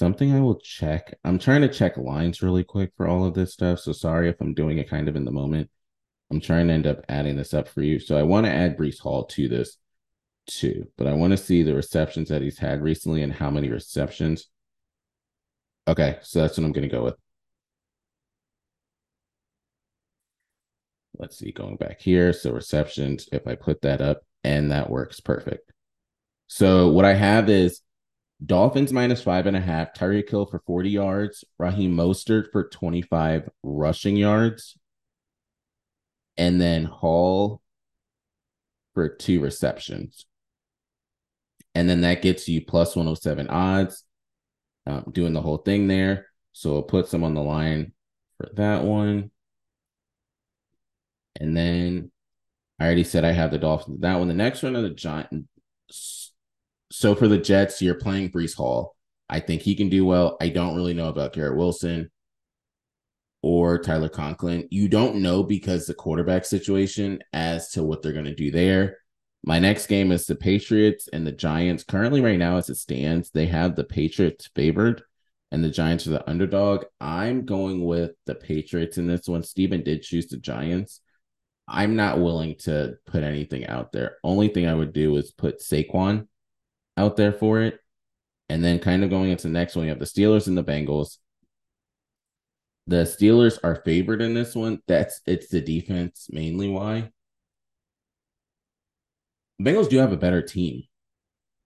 Something 0.00 0.34
I 0.34 0.40
will 0.40 0.58
check. 0.58 1.12
I'm 1.24 1.38
trying 1.38 1.60
to 1.60 1.68
check 1.68 1.98
lines 1.98 2.40
really 2.40 2.64
quick 2.64 2.90
for 2.96 3.06
all 3.06 3.26
of 3.26 3.34
this 3.34 3.52
stuff. 3.52 3.80
So 3.80 3.92
sorry 3.92 4.30
if 4.30 4.40
I'm 4.40 4.54
doing 4.54 4.78
it 4.78 4.88
kind 4.88 5.10
of 5.10 5.14
in 5.14 5.26
the 5.26 5.30
moment. 5.30 5.68
I'm 6.30 6.40
trying 6.40 6.68
to 6.68 6.72
end 6.72 6.86
up 6.86 7.04
adding 7.10 7.36
this 7.36 7.52
up 7.52 7.68
for 7.68 7.82
you. 7.82 7.98
So 7.98 8.16
I 8.16 8.22
want 8.22 8.46
to 8.46 8.50
add 8.50 8.78
Breece 8.78 8.98
Hall 8.98 9.26
to 9.26 9.46
this 9.46 9.76
too, 10.46 10.86
but 10.96 11.06
I 11.06 11.12
want 11.12 11.32
to 11.32 11.36
see 11.36 11.62
the 11.62 11.74
receptions 11.74 12.30
that 12.30 12.40
he's 12.40 12.56
had 12.56 12.80
recently 12.80 13.22
and 13.22 13.30
how 13.30 13.50
many 13.50 13.68
receptions. 13.68 14.46
Okay, 15.86 16.16
so 16.22 16.40
that's 16.40 16.56
what 16.56 16.64
I'm 16.64 16.72
going 16.72 16.88
to 16.88 16.96
go 16.96 17.04
with. 17.04 17.16
Let's 21.18 21.36
see, 21.36 21.52
going 21.52 21.76
back 21.76 22.00
here. 22.00 22.32
So 22.32 22.52
receptions, 22.52 23.28
if 23.32 23.46
I 23.46 23.54
put 23.54 23.82
that 23.82 24.00
up, 24.00 24.22
and 24.44 24.70
that 24.70 24.88
works 24.88 25.20
perfect. 25.20 25.70
So 26.46 26.88
what 26.88 27.04
I 27.04 27.12
have 27.12 27.50
is 27.50 27.82
Dolphins 28.44 28.92
minus 28.92 29.22
five 29.22 29.46
and 29.46 29.56
a 29.56 29.60
half, 29.60 29.92
Tyreek 29.92 30.30
Hill 30.30 30.46
for 30.46 30.62
40 30.66 30.90
yards, 30.90 31.44
Raheem 31.58 31.94
Mostert 31.94 32.50
for 32.52 32.68
25 32.68 33.48
rushing 33.62 34.16
yards, 34.16 34.78
and 36.36 36.60
then 36.60 36.84
Hall 36.84 37.60
for 38.94 39.08
two 39.08 39.40
receptions. 39.40 40.26
And 41.74 41.88
then 41.88 42.00
that 42.00 42.22
gets 42.22 42.48
you 42.48 42.64
plus 42.64 42.96
107 42.96 43.48
odds, 43.48 44.04
um, 44.86 45.04
doing 45.12 45.32
the 45.32 45.42
whole 45.42 45.58
thing 45.58 45.86
there. 45.86 46.26
So 46.52 46.76
I'll 46.76 46.82
put 46.82 47.08
some 47.08 47.22
on 47.22 47.34
the 47.34 47.42
line 47.42 47.92
for 48.38 48.48
that 48.54 48.82
one. 48.84 49.30
And 51.38 51.56
then 51.56 52.10
I 52.78 52.86
already 52.86 53.04
said 53.04 53.24
I 53.24 53.32
have 53.32 53.50
the 53.50 53.58
Dolphins. 53.58 54.00
That 54.00 54.18
one. 54.18 54.28
The 54.28 54.34
next 54.34 54.62
one 54.62 54.74
are 54.74 54.82
the 54.82 54.90
Giants. 54.90 56.29
So 56.90 57.14
for 57.14 57.28
the 57.28 57.38
Jets, 57.38 57.80
you're 57.80 57.94
playing 57.94 58.30
Breece 58.30 58.56
Hall. 58.56 58.96
I 59.28 59.40
think 59.40 59.62
he 59.62 59.74
can 59.76 59.88
do 59.88 60.04
well. 60.04 60.36
I 60.40 60.48
don't 60.48 60.74
really 60.74 60.94
know 60.94 61.08
about 61.08 61.32
Garrett 61.32 61.56
Wilson 61.56 62.10
or 63.42 63.78
Tyler 63.78 64.08
Conklin. 64.08 64.66
You 64.70 64.88
don't 64.88 65.22
know 65.22 65.42
because 65.42 65.86
the 65.86 65.94
quarterback 65.94 66.44
situation 66.44 67.20
as 67.32 67.70
to 67.70 67.82
what 67.82 68.02
they're 68.02 68.12
going 68.12 68.24
to 68.24 68.34
do 68.34 68.50
there. 68.50 68.98
My 69.44 69.58
next 69.58 69.86
game 69.86 70.12
is 70.12 70.26
the 70.26 70.34
Patriots 70.34 71.08
and 71.12 71.26
the 71.26 71.32
Giants. 71.32 71.84
Currently, 71.84 72.20
right 72.20 72.38
now, 72.38 72.56
as 72.56 72.68
it 72.68 72.74
stands, 72.74 73.30
they 73.30 73.46
have 73.46 73.76
the 73.76 73.84
Patriots 73.84 74.50
favored 74.54 75.02
and 75.52 75.64
the 75.64 75.70
Giants 75.70 76.06
are 76.06 76.10
the 76.10 76.28
underdog. 76.28 76.84
I'm 77.00 77.44
going 77.44 77.84
with 77.84 78.12
the 78.26 78.34
Patriots 78.34 78.98
in 78.98 79.06
this 79.06 79.26
one. 79.26 79.42
Steven 79.42 79.82
did 79.82 80.02
choose 80.02 80.26
the 80.26 80.36
Giants. 80.36 81.00
I'm 81.66 81.96
not 81.96 82.20
willing 82.20 82.56
to 82.60 82.96
put 83.06 83.22
anything 83.22 83.66
out 83.66 83.92
there. 83.92 84.16
Only 84.24 84.48
thing 84.48 84.66
I 84.66 84.74
would 84.74 84.92
do 84.92 85.16
is 85.16 85.30
put 85.30 85.60
Saquon 85.60 86.26
out 87.00 87.16
there 87.16 87.32
for 87.32 87.62
it. 87.62 87.80
And 88.48 88.64
then 88.64 88.78
kind 88.78 89.04
of 89.04 89.10
going 89.10 89.30
into 89.30 89.44
the 89.44 89.52
next 89.52 89.76
one, 89.76 89.84
you 89.84 89.90
have 89.90 90.00
the 90.00 90.04
Steelers 90.04 90.46
and 90.46 90.58
the 90.58 90.64
Bengals. 90.64 91.18
The 92.86 93.04
Steelers 93.04 93.58
are 93.62 93.82
favored 93.84 94.20
in 94.20 94.34
this 94.34 94.54
one. 94.54 94.80
That's 94.88 95.20
it's 95.26 95.48
the 95.48 95.60
defense 95.60 96.28
mainly 96.30 96.68
why. 96.68 97.10
Bengals 99.62 99.88
do 99.88 99.98
have 99.98 100.12
a 100.12 100.16
better 100.16 100.42
team. 100.42 100.82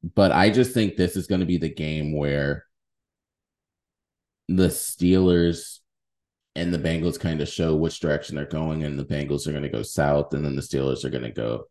But 0.03 0.33
I 0.33 0.51
just 0.51 0.75
think 0.75 0.97
this 0.97 1.17
is 1.17 1.27
going 1.27 1.41
to 1.41 1.47
be 1.47 1.57
the 1.57 1.73
game 1.73 2.15
where 2.15 2.67
the 4.49 4.69
Steelers 4.69 5.79
and 6.55 6.75
the 6.75 6.79
Bengals 6.79 7.19
kind 7.19 7.41
of 7.41 7.49
show 7.49 7.75
which 7.75 8.01
direction 8.01 8.37
they're 8.37 8.45
going, 8.45 8.85
and 8.85 8.99
the 8.99 9.05
Bengals 9.05 9.47
are 9.47 9.53
going 9.53 9.63
to 9.63 9.71
go 9.71 9.83
south, 9.83 10.35
and 10.35 10.45
then 10.45 10.55
the 10.55 10.63
Steelers 10.63 11.05
are 11.05 11.11
going 11.11 11.25
to 11.25 11.31
go 11.31 11.65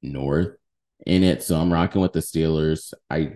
north 0.00 0.56
in 1.06 1.22
it. 1.22 1.42
So 1.42 1.56
I'm 1.56 1.72
rocking 1.72 2.02
with 2.02 2.12
the 2.12 2.20
Steelers. 2.20 2.92
I 3.10 3.34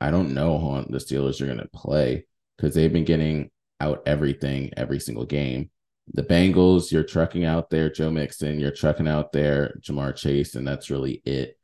I 0.00 0.10
don't 0.10 0.34
know 0.34 0.58
how 0.58 0.84
the 0.88 0.98
Steelers 0.98 1.40
are 1.40 1.46
going 1.46 1.58
to 1.58 1.68
play 1.68 2.26
because 2.56 2.74
they've 2.74 2.92
been 2.92 3.04
getting 3.04 3.50
out 3.80 4.02
everything 4.06 4.70
every 4.76 5.00
single 5.00 5.24
game. 5.24 5.70
The 6.12 6.22
Bengals, 6.22 6.92
you're 6.92 7.02
trucking 7.02 7.44
out 7.44 7.70
there, 7.70 7.90
Joe 7.90 8.10
Mixon, 8.10 8.60
you're 8.60 8.70
trucking 8.70 9.08
out 9.08 9.32
there, 9.32 9.74
Ja'Marr 9.80 10.14
Chase, 10.14 10.54
and 10.54 10.68
that's 10.68 10.90
really 10.90 11.22
it. 11.24 11.58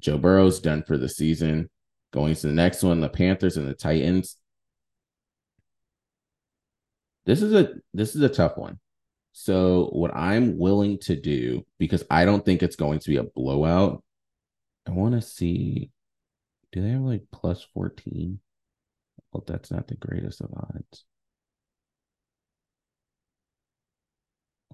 Joe 0.00 0.18
Burrow's 0.18 0.60
done 0.60 0.82
for 0.82 0.98
the 0.98 1.08
season. 1.08 1.70
Going 2.12 2.34
to 2.34 2.46
the 2.48 2.52
next 2.52 2.82
one, 2.82 3.00
the 3.00 3.08
Panthers 3.08 3.56
and 3.56 3.68
the 3.68 3.74
Titans. 3.74 4.36
This 7.24 7.42
is 7.42 7.52
a 7.54 7.74
this 7.94 8.16
is 8.16 8.22
a 8.22 8.28
tough 8.28 8.56
one. 8.56 8.78
So 9.32 9.88
what 9.92 10.14
I'm 10.14 10.58
willing 10.58 10.98
to 11.00 11.14
do 11.14 11.64
because 11.78 12.04
I 12.10 12.24
don't 12.24 12.44
think 12.44 12.62
it's 12.62 12.76
going 12.76 12.98
to 12.98 13.08
be 13.08 13.16
a 13.16 13.22
blowout. 13.22 14.02
I 14.90 14.92
want 14.92 15.14
to 15.14 15.22
see 15.22 15.90
do 16.72 16.82
they 16.82 16.90
have 16.90 17.02
like 17.02 17.22
plus 17.32 17.66
14? 17.74 18.40
Well, 19.32 19.44
that's 19.46 19.70
not 19.70 19.88
the 19.88 19.94
greatest 19.94 20.40
of 20.40 20.50
odds. 20.52 21.04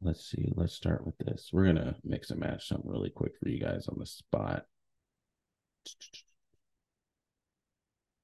Let's 0.02 0.26
see. 0.26 0.52
Let's 0.54 0.74
start 0.74 1.06
with 1.06 1.16
this. 1.18 1.50
We're 1.52 1.64
going 1.64 1.76
to 1.76 1.96
mix 2.04 2.30
and 2.30 2.40
match 2.40 2.68
something 2.68 2.90
really 2.90 3.10
quick 3.10 3.32
for 3.42 3.48
you 3.48 3.58
guys 3.58 3.88
on 3.88 3.98
the 3.98 4.06
spot. 4.06 4.64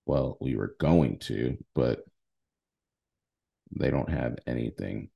Well, 0.06 0.36
we 0.40 0.56
were 0.56 0.74
going 0.78 1.18
to, 1.20 1.56
but 1.74 2.04
they 3.78 3.90
don't 3.90 4.10
have 4.10 4.38
anything. 4.46 5.08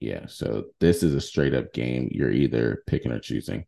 Yeah, 0.00 0.26
so 0.26 0.64
this 0.80 1.02
is 1.02 1.14
a 1.14 1.20
straight 1.20 1.54
up 1.54 1.72
game. 1.72 2.08
You're 2.12 2.32
either 2.32 2.82
picking 2.86 3.12
or 3.12 3.20
choosing, 3.20 3.64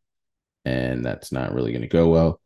and 0.64 1.04
that's 1.04 1.32
not 1.32 1.54
really 1.54 1.72
going 1.72 1.82
to 1.82 1.88
go 1.88 2.08
well. 2.08 2.40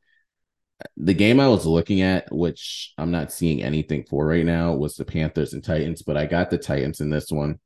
The 0.96 1.14
game 1.14 1.40
I 1.40 1.49
was 1.49 1.66
looking 1.66 2.02
at, 2.02 2.32
which 2.32 2.92
I'm 2.96 3.10
not 3.10 3.32
seeing 3.32 3.62
anything 3.62 4.04
for 4.04 4.26
right 4.26 4.44
now, 4.44 4.72
was 4.75 4.96
the 4.96 5.04
Panthers 5.04 5.52
and 5.52 5.62
Titans, 5.62 6.02
but 6.02 6.16
I 6.16 6.26
got 6.26 6.50
the 6.50 6.58
Titans 6.58 7.00
in 7.00 7.10
this 7.10 7.30
one. 7.30 7.58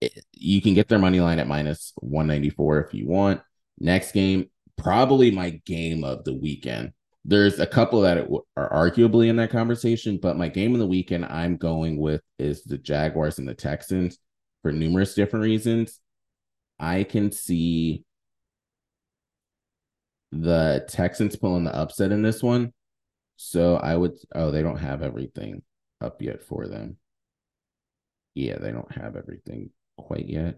It, 0.00 0.24
you 0.32 0.60
can 0.60 0.74
get 0.74 0.88
their 0.88 0.98
money 0.98 1.20
line 1.20 1.38
at 1.38 1.48
minus 1.48 1.92
194 1.96 2.80
if 2.80 2.94
you 2.94 3.08
want. 3.08 3.40
Next 3.78 4.12
game, 4.12 4.50
probably 4.76 5.30
my 5.30 5.50
game 5.64 6.04
of 6.04 6.24
the 6.24 6.34
weekend 6.34 6.92
there's 7.28 7.58
a 7.58 7.66
couple 7.66 8.02
that 8.02 8.28
are 8.56 8.70
arguably 8.70 9.28
in 9.28 9.36
that 9.36 9.50
conversation, 9.50 10.16
but 10.16 10.36
my 10.36 10.48
game 10.48 10.74
of 10.74 10.78
the 10.78 10.86
weekend 10.86 11.24
I'm 11.24 11.56
going 11.56 11.96
with 11.98 12.22
is 12.38 12.62
the 12.62 12.78
Jaguars 12.78 13.40
and 13.40 13.48
the 13.48 13.54
Texans 13.54 14.18
for 14.62 14.70
numerous 14.70 15.14
different 15.14 15.42
reasons. 15.42 15.98
I 16.78 17.02
can 17.02 17.32
see 17.32 18.04
the 20.42 20.84
Texans 20.88 21.36
pulling 21.36 21.64
the 21.64 21.74
upset 21.74 22.12
in 22.12 22.22
this 22.22 22.42
one. 22.42 22.72
So 23.36 23.76
I 23.76 23.96
would, 23.96 24.12
oh, 24.34 24.50
they 24.50 24.62
don't 24.62 24.78
have 24.78 25.02
everything 25.02 25.62
up 26.00 26.22
yet 26.22 26.42
for 26.42 26.66
them. 26.66 26.96
Yeah, 28.34 28.58
they 28.58 28.70
don't 28.70 28.92
have 28.92 29.16
everything 29.16 29.70
quite 29.96 30.28
yet. 30.28 30.56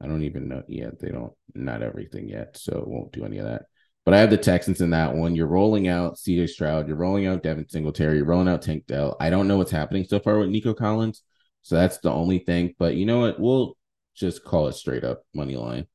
I 0.00 0.06
don't 0.06 0.22
even 0.22 0.48
know. 0.48 0.62
Yeah, 0.68 0.90
they 1.00 1.10
don't, 1.10 1.32
not 1.54 1.82
everything 1.82 2.28
yet. 2.28 2.56
So 2.56 2.78
it 2.78 2.88
won't 2.88 3.12
do 3.12 3.24
any 3.24 3.38
of 3.38 3.46
that. 3.46 3.66
But 4.04 4.14
I 4.14 4.18
have 4.18 4.30
the 4.30 4.36
Texans 4.36 4.80
in 4.80 4.90
that 4.90 5.14
one. 5.14 5.34
You're 5.34 5.48
rolling 5.48 5.88
out 5.88 6.16
CJ 6.16 6.50
Stroud. 6.50 6.86
You're 6.86 6.96
rolling 6.96 7.26
out 7.26 7.42
Devin 7.42 7.68
Singletary. 7.68 8.18
You're 8.18 8.26
rolling 8.26 8.48
out 8.48 8.62
Tank 8.62 8.86
Dell. 8.86 9.16
I 9.18 9.30
don't 9.30 9.48
know 9.48 9.56
what's 9.56 9.72
happening 9.72 10.04
so 10.04 10.20
far 10.20 10.38
with 10.38 10.48
Nico 10.48 10.74
Collins. 10.74 11.22
So 11.62 11.74
that's 11.74 11.98
the 11.98 12.12
only 12.12 12.38
thing. 12.38 12.74
But 12.78 12.94
you 12.94 13.04
know 13.04 13.20
what? 13.20 13.40
We'll 13.40 13.76
just 14.14 14.44
call 14.44 14.68
it 14.68 14.74
straight 14.74 15.02
up 15.02 15.24
money 15.34 15.56
line. 15.56 15.86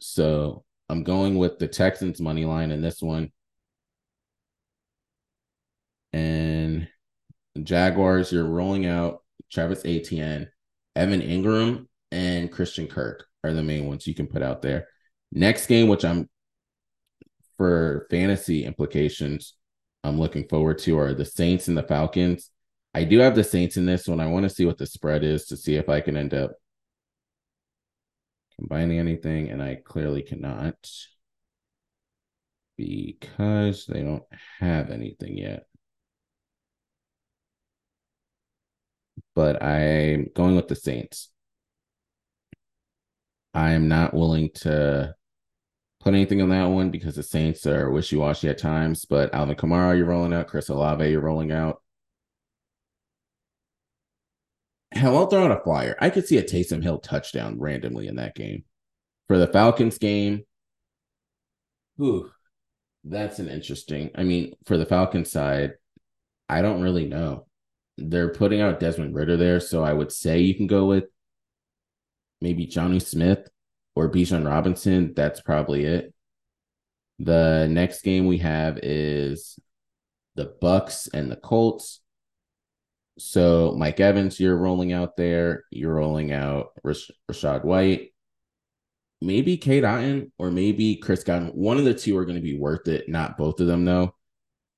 So 0.00 0.64
I'm 0.88 1.02
going 1.02 1.36
with 1.36 1.58
the 1.58 1.68
Texans 1.68 2.20
money 2.20 2.44
line 2.44 2.70
in 2.70 2.80
this 2.80 3.02
one. 3.02 3.32
And 6.12 6.88
Jaguars, 7.62 8.32
you're 8.32 8.44
rolling 8.44 8.86
out 8.86 9.22
Travis 9.50 9.84
Etienne, 9.84 10.48
Evan 10.94 11.20
Engram, 11.20 11.86
and 12.12 12.50
Christian 12.50 12.86
Kirk 12.86 13.26
are 13.44 13.52
the 13.52 13.62
main 13.62 13.86
ones 13.86 14.06
you 14.06 14.14
can 14.14 14.26
put 14.26 14.42
out 14.42 14.62
there. 14.62 14.88
Next 15.32 15.66
game, 15.66 15.88
which 15.88 16.04
I'm 16.04 16.28
for 17.56 18.06
fantasy 18.10 18.64
implications 18.64 19.54
I'm 20.06 20.20
looking 20.20 20.46
forward 20.46 20.78
to 20.78 20.98
are 21.00 21.14
the 21.14 21.24
Saints 21.24 21.66
and 21.66 21.76
the 21.76 21.82
Falcons. 21.82 22.50
I 22.94 23.02
do 23.02 23.18
have 23.18 23.34
the 23.34 23.42
Saints 23.42 23.76
in 23.76 23.86
this 23.86 24.06
one. 24.06 24.20
I 24.20 24.28
want 24.28 24.44
to 24.44 24.50
see 24.50 24.64
what 24.64 24.78
the 24.78 24.86
spread 24.86 25.24
is 25.24 25.46
to 25.46 25.56
see 25.56 25.74
if 25.74 25.88
I 25.88 26.00
can 26.00 26.16
end 26.16 26.32
up 26.32 26.52
combining 28.58 28.98
anything, 28.98 29.50
and 29.50 29.62
I 29.62 29.76
clearly 29.76 30.22
cannot 30.22 30.76
because 32.76 33.86
they 33.86 34.02
don't 34.02 34.24
have 34.60 34.90
anything 34.90 35.36
yet. 35.38 35.66
But 39.34 39.62
I'm 39.62 40.30
going 40.34 40.56
with 40.56 40.68
the 40.68 40.76
Saints. 40.76 41.30
I'm 43.54 43.88
not 43.88 44.14
willing 44.14 44.50
to 44.56 45.14
put 46.00 46.14
anything 46.14 46.42
on 46.42 46.50
that 46.50 46.66
one 46.66 46.90
because 46.90 47.16
the 47.16 47.22
Saints 47.22 47.66
are 47.66 47.90
wishy 47.90 48.16
washy 48.16 48.48
at 48.48 48.58
times. 48.58 49.04
But 49.04 49.34
Alvin 49.34 49.56
Kamara, 49.56 49.96
you're 49.96 50.06
rolling 50.06 50.32
out. 50.32 50.46
Chris 50.46 50.68
Olave, 50.68 51.08
you're 51.10 51.20
rolling 51.20 51.52
out. 51.52 51.82
Hell, 54.96 55.16
I'll 55.16 55.26
throw 55.26 55.44
out 55.44 55.50
a 55.50 55.62
flyer. 55.62 55.96
I 56.00 56.10
could 56.10 56.26
see 56.26 56.38
a 56.38 56.42
Taysom 56.42 56.82
Hill 56.82 56.98
touchdown 56.98 57.58
randomly 57.58 58.08
in 58.08 58.16
that 58.16 58.34
game. 58.34 58.64
For 59.28 59.38
the 59.38 59.46
Falcons 59.46 59.98
game, 59.98 60.44
ooh, 62.00 62.30
that's 63.04 63.38
an 63.38 63.48
interesting. 63.48 64.10
I 64.14 64.22
mean, 64.22 64.54
for 64.64 64.76
the 64.76 64.86
Falcons 64.86 65.30
side, 65.30 65.72
I 66.48 66.62
don't 66.62 66.82
really 66.82 67.06
know. 67.06 67.46
They're 67.98 68.32
putting 68.32 68.60
out 68.60 68.80
Desmond 68.80 69.14
Ridder 69.14 69.36
there, 69.36 69.60
so 69.60 69.82
I 69.82 69.92
would 69.92 70.12
say 70.12 70.40
you 70.40 70.54
can 70.54 70.66
go 70.66 70.86
with 70.86 71.04
maybe 72.40 72.66
Jonnu 72.66 73.02
Smith 73.02 73.48
or 73.94 74.10
Bijan 74.10 74.46
Robinson, 74.46 75.14
that's 75.14 75.40
probably 75.40 75.84
it. 75.84 76.12
The 77.18 77.66
next 77.68 78.02
game 78.02 78.26
we 78.26 78.38
have 78.38 78.78
is 78.82 79.58
the 80.34 80.54
Bucks 80.60 81.08
and 81.12 81.30
the 81.30 81.36
Colts. 81.36 82.00
So 83.18 83.74
Mike 83.76 84.00
Evans, 84.00 84.38
you're 84.38 84.56
rolling 84.56 84.92
out 84.92 85.16
there. 85.16 85.64
You're 85.70 85.94
rolling 85.94 86.32
out 86.32 86.68
Rash- 86.84 87.10
Rachaad 87.30 87.64
White, 87.64 88.12
maybe 89.20 89.56
Cade 89.56 89.84
Otton, 89.84 90.30
or 90.38 90.50
maybe 90.50 90.96
Chris 90.96 91.24
Godwin. 91.24 91.52
One 91.52 91.78
of 91.78 91.84
the 91.84 91.94
two 91.94 92.16
are 92.18 92.24
going 92.24 92.36
to 92.36 92.42
be 92.42 92.58
worth 92.58 92.88
it. 92.88 93.08
Not 93.08 93.38
both 93.38 93.60
of 93.60 93.66
them 93.66 93.84
though. 93.84 94.14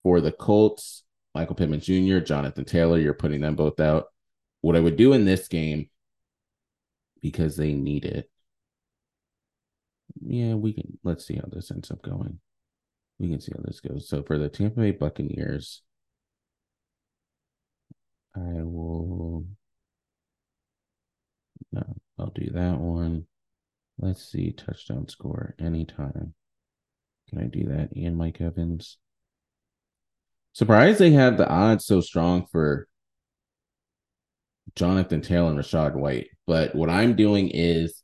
For 0.05 0.21
the 0.21 0.33
Colts, 0.33 1.05
Michael 1.35 1.57
Pittman 1.57 1.81
Jr., 1.81 2.21
Jonathan 2.21 2.65
Taylor, 2.65 2.99
you're 2.99 3.15
putting 3.15 3.41
them 3.41 3.57
both 3.57 3.81
out. 3.81 4.07
What 4.61 4.77
I 4.77 4.81
would 4.81 4.97
do 4.97 5.13
in 5.13 5.25
this 5.25 5.49
game, 5.49 5.91
because 7.21 7.57
they 7.57 7.73
need 7.73 8.05
it, 8.05 8.31
yeah, 10.21 10.55
we 10.55 10.73
can. 10.73 10.99
Let's 11.05 11.27
see 11.27 11.37
how 11.37 11.49
this 11.49 11.71
ends 11.71 11.91
up 11.91 12.03
going. 12.03 12.39
We 13.19 13.29
can 13.29 13.41
see 13.41 13.53
how 13.55 13.63
this 13.65 13.81
goes. 13.81 14.09
So 14.09 14.23
for 14.23 14.39
the 14.39 14.49
Tampa 14.49 14.81
Bay 14.81 14.93
Buccaneers, 14.93 15.83
I 18.39 18.63
will 18.63 19.45
No, 21.73 21.83
I'll 22.19 22.33
do 22.35 22.51
that 22.53 22.79
one. 22.79 23.27
Let's 23.99 24.31
see, 24.31 24.53
touchdown 24.53 25.09
score 25.09 25.55
anytime. 25.59 26.35
Can 27.29 27.41
I 27.41 27.45
do 27.45 27.65
that? 27.65 27.91
And 27.95 28.17
Mike 28.17 28.41
Evans. 28.41 28.99
Surprised 30.53 30.99
they 30.99 31.11
have 31.13 31.37
the 31.37 31.49
odds 31.49 31.85
so 31.85 32.01
strong 32.01 32.47
for 32.51 32.89
Jonathan 34.75 35.21
Taylor 35.21 35.51
and 35.51 35.59
Rachaad 35.59 35.95
White. 35.95 36.29
But 36.47 36.75
what 36.75 36.91
I'm 36.91 37.17
doing 37.17 37.51
is 37.51 38.03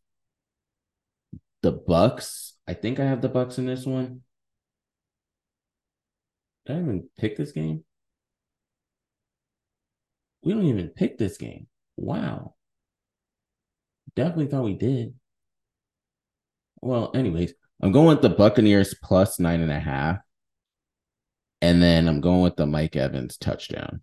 the 1.62 1.72
Bucks. 1.72 2.54
I 2.66 2.74
think 2.74 3.00
I 3.00 3.04
have 3.04 3.22
the 3.22 3.28
Bucks 3.28 3.58
in 3.58 3.66
this 3.66 3.86
one. 3.86 4.22
Did 6.66 6.76
I 6.76 6.80
even 6.80 7.08
pick 7.18 7.36
this 7.36 7.52
game? 7.52 7.84
We 10.44 10.52
don't 10.52 10.66
even 10.66 10.88
pick 10.90 11.16
this 11.16 11.38
game. 11.38 11.66
Wow. 11.96 12.54
Definitely 14.14 14.46
thought 14.46 14.64
we 14.64 14.74
did. 14.74 15.14
Well, 16.80 17.10
anyways, 17.14 17.54
I'm 17.80 17.92
going 17.92 18.08
with 18.08 18.22
the 18.22 18.28
Buccaneers 18.28 18.94
plus 19.02 19.40
nine 19.40 19.62
and 19.62 19.72
a 19.72 19.80
half. 19.80 20.18
And 21.62 21.82
then 21.82 22.08
I'm 22.08 22.20
going 22.20 22.42
with 22.42 22.56
the 22.56 22.66
Mike 22.66 22.94
Evans 22.94 23.38
touchdown. 23.38 24.02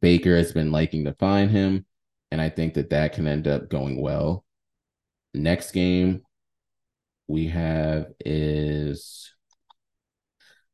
Baker 0.00 0.36
has 0.36 0.52
been 0.52 0.70
liking 0.70 1.04
to 1.06 1.14
find 1.14 1.50
him, 1.50 1.84
and 2.30 2.40
I 2.40 2.50
think 2.50 2.74
that 2.74 2.90
that 2.90 3.14
can 3.14 3.26
end 3.26 3.48
up 3.48 3.68
going 3.68 4.00
well. 4.00 4.44
Next 5.34 5.72
game 5.72 6.22
we 7.26 7.48
have 7.48 8.06
is 8.24 9.32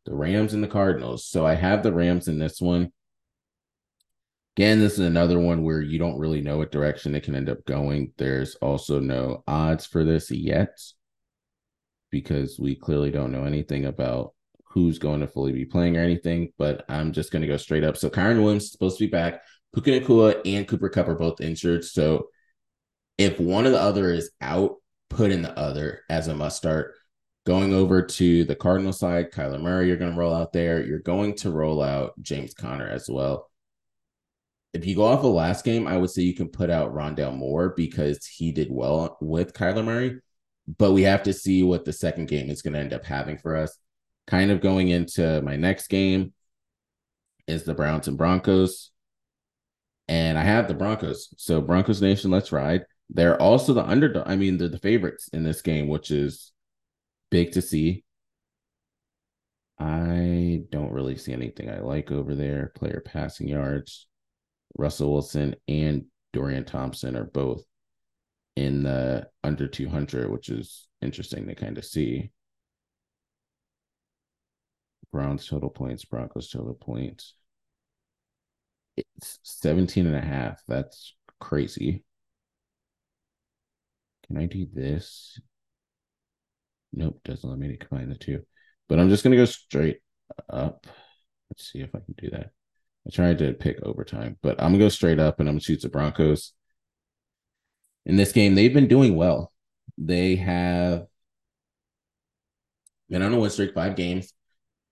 the 0.05 0.15
Rams 0.15 0.53
and 0.53 0.63
the 0.63 0.69
Cardinals. 0.69 1.27
So 1.27 1.47
I 1.47 1.55
have 1.55 1.83
the 1.83 1.93
Rams 1.93 2.29
in 2.29 2.39
this 2.39 2.61
one. 2.61 2.93
Again, 4.57 4.79
this 4.79 4.95
is 4.95 5.01
another 5.01 5.41
one 5.41 5.65
where 5.65 5.81
you 5.81 5.99
don't 5.99 6.19
really 6.19 6.41
know 6.41 6.59
what 6.59 6.71
direction 6.71 7.15
it 7.17 7.25
can 7.25 7.35
end 7.35 7.49
up 7.49 7.65
going. 7.65 8.13
There's 8.19 8.55
also 8.57 9.01
no 9.01 9.43
odds 9.49 9.85
for 9.85 10.05
this 10.05 10.31
yet 10.31 10.79
because 12.11 12.61
we 12.61 12.77
clearly 12.77 13.11
don't 13.11 13.33
know 13.33 13.45
anything 13.45 13.87
about 13.87 14.33
who's 14.67 15.01
going 15.01 15.21
to 15.21 15.27
fully 15.27 15.51
be 15.51 15.65
playing 15.65 15.97
or 15.97 16.01
anything, 16.01 16.53
but 16.57 16.85
I'm 16.89 17.13
just 17.13 17.33
going 17.33 17.43
to 17.43 17.49
go 17.49 17.57
straight 17.57 17.83
up. 17.83 17.97
So 17.97 18.09
Kyren 18.09 18.43
Williams 18.43 18.65
is 18.65 18.73
supposed 18.73 18.99
to 18.99 19.07
be 19.07 19.11
back. 19.11 19.43
Puka 19.73 19.91
Nacua 19.91 20.41
and 20.45 20.69
Cooper 20.69 20.89
Kupp 20.89 21.09
are 21.09 21.17
both 21.17 21.41
injured. 21.41 21.85
So 21.85 22.29
if 23.19 23.41
one 23.41 23.67
of 23.67 23.73
the 23.73 23.81
other 23.81 24.13
is 24.13 24.31
out, 24.41 24.77
put 25.11 25.33
in 25.33 25.43
the 25.43 25.57
other 25.59 26.03
as 26.09 26.29
a 26.29 26.35
must 26.35 26.57
start. 26.57 26.95
Going 27.45 27.75
over 27.75 28.03
to 28.03 28.45
the 28.45 28.55
Cardinal 28.55 28.93
side, 28.93 29.33
Kyler 29.33 29.61
Murray, 29.61 29.89
you're 29.89 29.97
going 29.97 30.13
to 30.13 30.19
roll 30.19 30.35
out 30.35 30.53
there. 30.53 30.85
You're 30.85 31.01
going 31.01 31.35
to 31.37 31.51
roll 31.51 31.83
out 31.83 32.15
James 32.23 32.55
Conner 32.55 32.89
as 32.89 33.09
well. 33.09 33.51
If 34.75 34.85
you 34.85 34.97
go 34.97 35.05
off 35.05 35.23
the 35.23 35.29
last 35.29 35.65
game, 35.65 35.87
I 35.87 35.97
would 35.97 36.11
say 36.11 36.23
you 36.23 36.35
can 36.35 36.49
put 36.49 36.69
out 36.69 36.93
Rondale 36.93 37.35
Moore 37.35 37.73
because 37.77 38.27
he 38.27 38.51
did 38.51 38.69
well 38.71 39.17
with 39.21 39.55
Kyler 39.55 39.85
Murray. 39.85 40.21
But 40.67 40.93
we 40.93 41.03
have 41.03 41.23
to 41.25 41.33
see 41.33 41.63
what 41.63 41.85
the 41.85 41.93
second 41.93 42.27
game 42.27 42.51
is 42.51 42.61
going 42.61 42.75
to 42.75 42.81
end 42.81 42.93
up 42.93 43.05
having 43.05 43.39
for 43.39 43.57
us. 43.57 43.79
Kind 44.27 44.51
of 44.51 44.61
going 44.61 44.89
into 44.89 45.41
my 45.43 45.57
next 45.57 45.89
game 45.89 46.33
is 47.47 47.65
the 47.65 47.75
Browns 47.75 48.09
and 48.09 48.19
Broncos. 48.19 48.91
And 50.09 50.37
I 50.37 50.43
have 50.43 50.67
the 50.67 50.75
Broncos. 50.75 51.33
So 51.37 51.61
Broncos 51.61 52.03
Nation, 52.03 52.31
let's 52.31 52.51
ride. 52.51 52.85
They're 53.11 53.41
also 53.41 53.75
the 53.75 53.85
underdog. 53.87 54.27
I 54.27 54.37
mean, 54.37 54.57
they're 54.59 54.69
the 54.69 54.79
favorites 54.79 55.29
in 55.33 55.45
this 55.45 55.63
game, 55.63 55.87
which 55.87 56.11
is 56.11 56.53
big 57.31 57.53
to 57.53 57.63
see. 57.63 58.05
I 59.79 60.63
don't 60.71 60.93
really 60.93 61.17
see 61.17 61.33
anything 61.33 61.71
I 61.71 61.81
like 61.81 62.11
over 62.11 62.35
there. 62.35 62.73
Player 62.75 63.03
passing 63.05 63.49
yards. 63.49 64.07
Russell 64.77 65.13
Wilson 65.13 65.55
and 65.69 66.07
Dorian 66.33 66.65
Thompson 66.65 67.17
are 67.17 67.25
both 67.25 67.65
in 68.57 68.83
the 68.83 69.29
under 69.43 69.67
200, 69.69 70.31
which 70.31 70.49
is 70.49 70.89
interesting 71.01 71.47
to 71.47 71.55
kind 71.55 71.79
of 71.79 71.85
see. 71.85 72.31
Browns 75.13 75.47
total 75.47 75.71
points, 75.71 76.05
Broncos 76.05 76.51
total 76.51 76.75
points. 76.75 77.35
It's 78.97 79.39
17 79.43 80.07
and 80.07 80.17
a 80.17 80.21
half. 80.21 80.63
That's 80.67 81.15
crazy. 81.41 82.05
Can 84.27 84.39
I 84.39 84.47
do 84.47 84.67
this? 84.73 85.39
Nope, 86.93 87.21
doesn't 87.25 87.49
let 87.49 87.59
me 87.59 87.77
combine 87.77 88.09
the 88.09 88.15
two. 88.17 88.43
But 88.89 88.99
I'm 88.99 89.09
just 89.09 89.25
gonna 89.25 89.37
go 89.37 89.45
straight 89.45 90.01
up. 90.49 90.87
Let's 91.51 91.71
see 91.71 91.81
if 91.81 91.95
I 91.95 92.01
can 92.01 92.15
do 92.17 92.31
that. 92.31 92.51
I 93.07 93.11
tried 93.11 93.39
to 93.39 93.53
pick 93.53 93.83
overtime, 93.83 94.39
but 94.43 94.61
I'm 94.61 94.73
gonna 94.73 94.85
go 94.85 94.89
straight 94.89 95.19
up 95.19 95.41
and 95.41 95.49
I'm 95.49 95.55
gonna 95.55 95.61
shoot 95.61 95.83
the 95.83 95.89
Broncos. 95.89 96.53
In 98.07 98.17
this 98.17 98.33
game, 98.33 98.55
they've 98.55 98.73
been 98.73 98.89
doing 98.89 99.17
well. 99.17 99.53
They 99.99 100.37
have 100.37 101.07
been 103.09 103.23
on 103.23 103.33
a 103.33 103.39
win 103.39 103.51
streak, 103.51 103.75
five 103.75 103.97
games. 103.97 104.33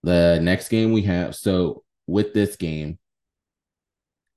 The 0.02 0.40
next 0.42 0.68
game 0.68 0.92
we 0.92 1.02
have, 1.02 1.34
so 1.34 1.84
with 2.06 2.34
this 2.34 2.56
game, 2.56 2.98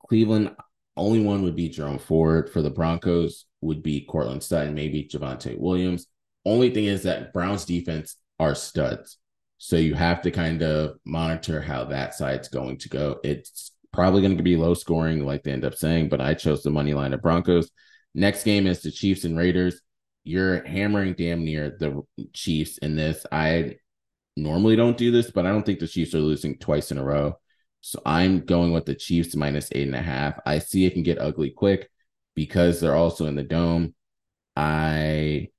Cleveland 0.07 0.55
only 0.97 1.21
one 1.21 1.43
would 1.43 1.55
be 1.55 1.69
Jerome 1.69 1.99
Ford. 1.99 2.49
For 2.49 2.61
the 2.61 2.69
Broncos, 2.69 3.45
would 3.65 3.83
be 3.83 4.01
Courtland 4.01 4.43
Sutton, 4.43 4.73
maybe 4.73 5.03
Javonte 5.03 5.57
Williams. 5.57 6.07
Only 6.45 6.69
thing 6.69 6.85
is 6.85 7.03
that 7.03 7.33
Browns 7.33 7.65
defense 7.65 8.15
are 8.39 8.55
studs. 8.55 9.17
So 9.57 9.77
you 9.77 9.95
have 9.95 10.21
to 10.23 10.31
kind 10.31 10.61
of 10.61 10.97
monitor 11.05 11.61
how 11.61 11.85
that 11.85 12.13
side's 12.13 12.49
going 12.49 12.77
to 12.79 12.89
go. 12.89 13.19
It's 13.23 13.71
probably 13.93 14.21
going 14.21 14.37
to 14.37 14.43
be 14.43 14.57
low 14.57 14.73
scoring, 14.73 15.25
like 15.25 15.43
they 15.43 15.51
end 15.51 15.65
up 15.65 15.75
saying, 15.75 16.09
but 16.09 16.21
I 16.21 16.33
chose 16.33 16.61
the 16.61 16.69
money 16.69 16.93
line 16.93 17.13
of 17.13 17.21
Broncos. 17.21 17.71
Next 18.13 18.43
game 18.43 18.67
is 18.67 18.81
the 18.81 18.91
Chiefs 18.91 19.23
and 19.23 19.37
Raiders. 19.37 19.81
You're 20.23 20.65
hammering 20.65 21.13
damn 21.13 21.45
near 21.45 21.75
the 21.79 22.01
Chiefs 22.33 22.77
in 22.79 22.95
this. 22.95 23.25
I 23.31 23.75
normally 24.35 24.75
don't 24.75 24.97
do 24.97 25.11
this, 25.11 25.31
but 25.31 25.45
I 25.45 25.49
don't 25.49 25.65
think 25.65 25.79
the 25.79 25.87
Chiefs 25.87 26.13
are 26.13 26.19
losing 26.19 26.57
twice 26.57 26.91
in 26.91 26.97
a 26.97 27.03
row. 27.03 27.37
So 27.81 28.01
I'm 28.05 28.45
going 28.45 28.73
with 28.73 28.85
the 28.85 28.95
Chiefs 28.95 29.35
minus 29.35 29.69
eight 29.71 29.87
and 29.87 29.95
a 29.95 30.01
half. 30.01 30.39
I 30.45 30.59
see 30.59 30.85
it 30.85 30.93
can 30.93 31.03
get 31.03 31.19
ugly 31.19 31.51
quick 31.51 31.89
because 32.35 32.79
they're 32.79 32.95
also 32.95 33.27
in 33.27 33.35
the 33.35 33.43
dome. 33.43 33.93
I 34.55 35.49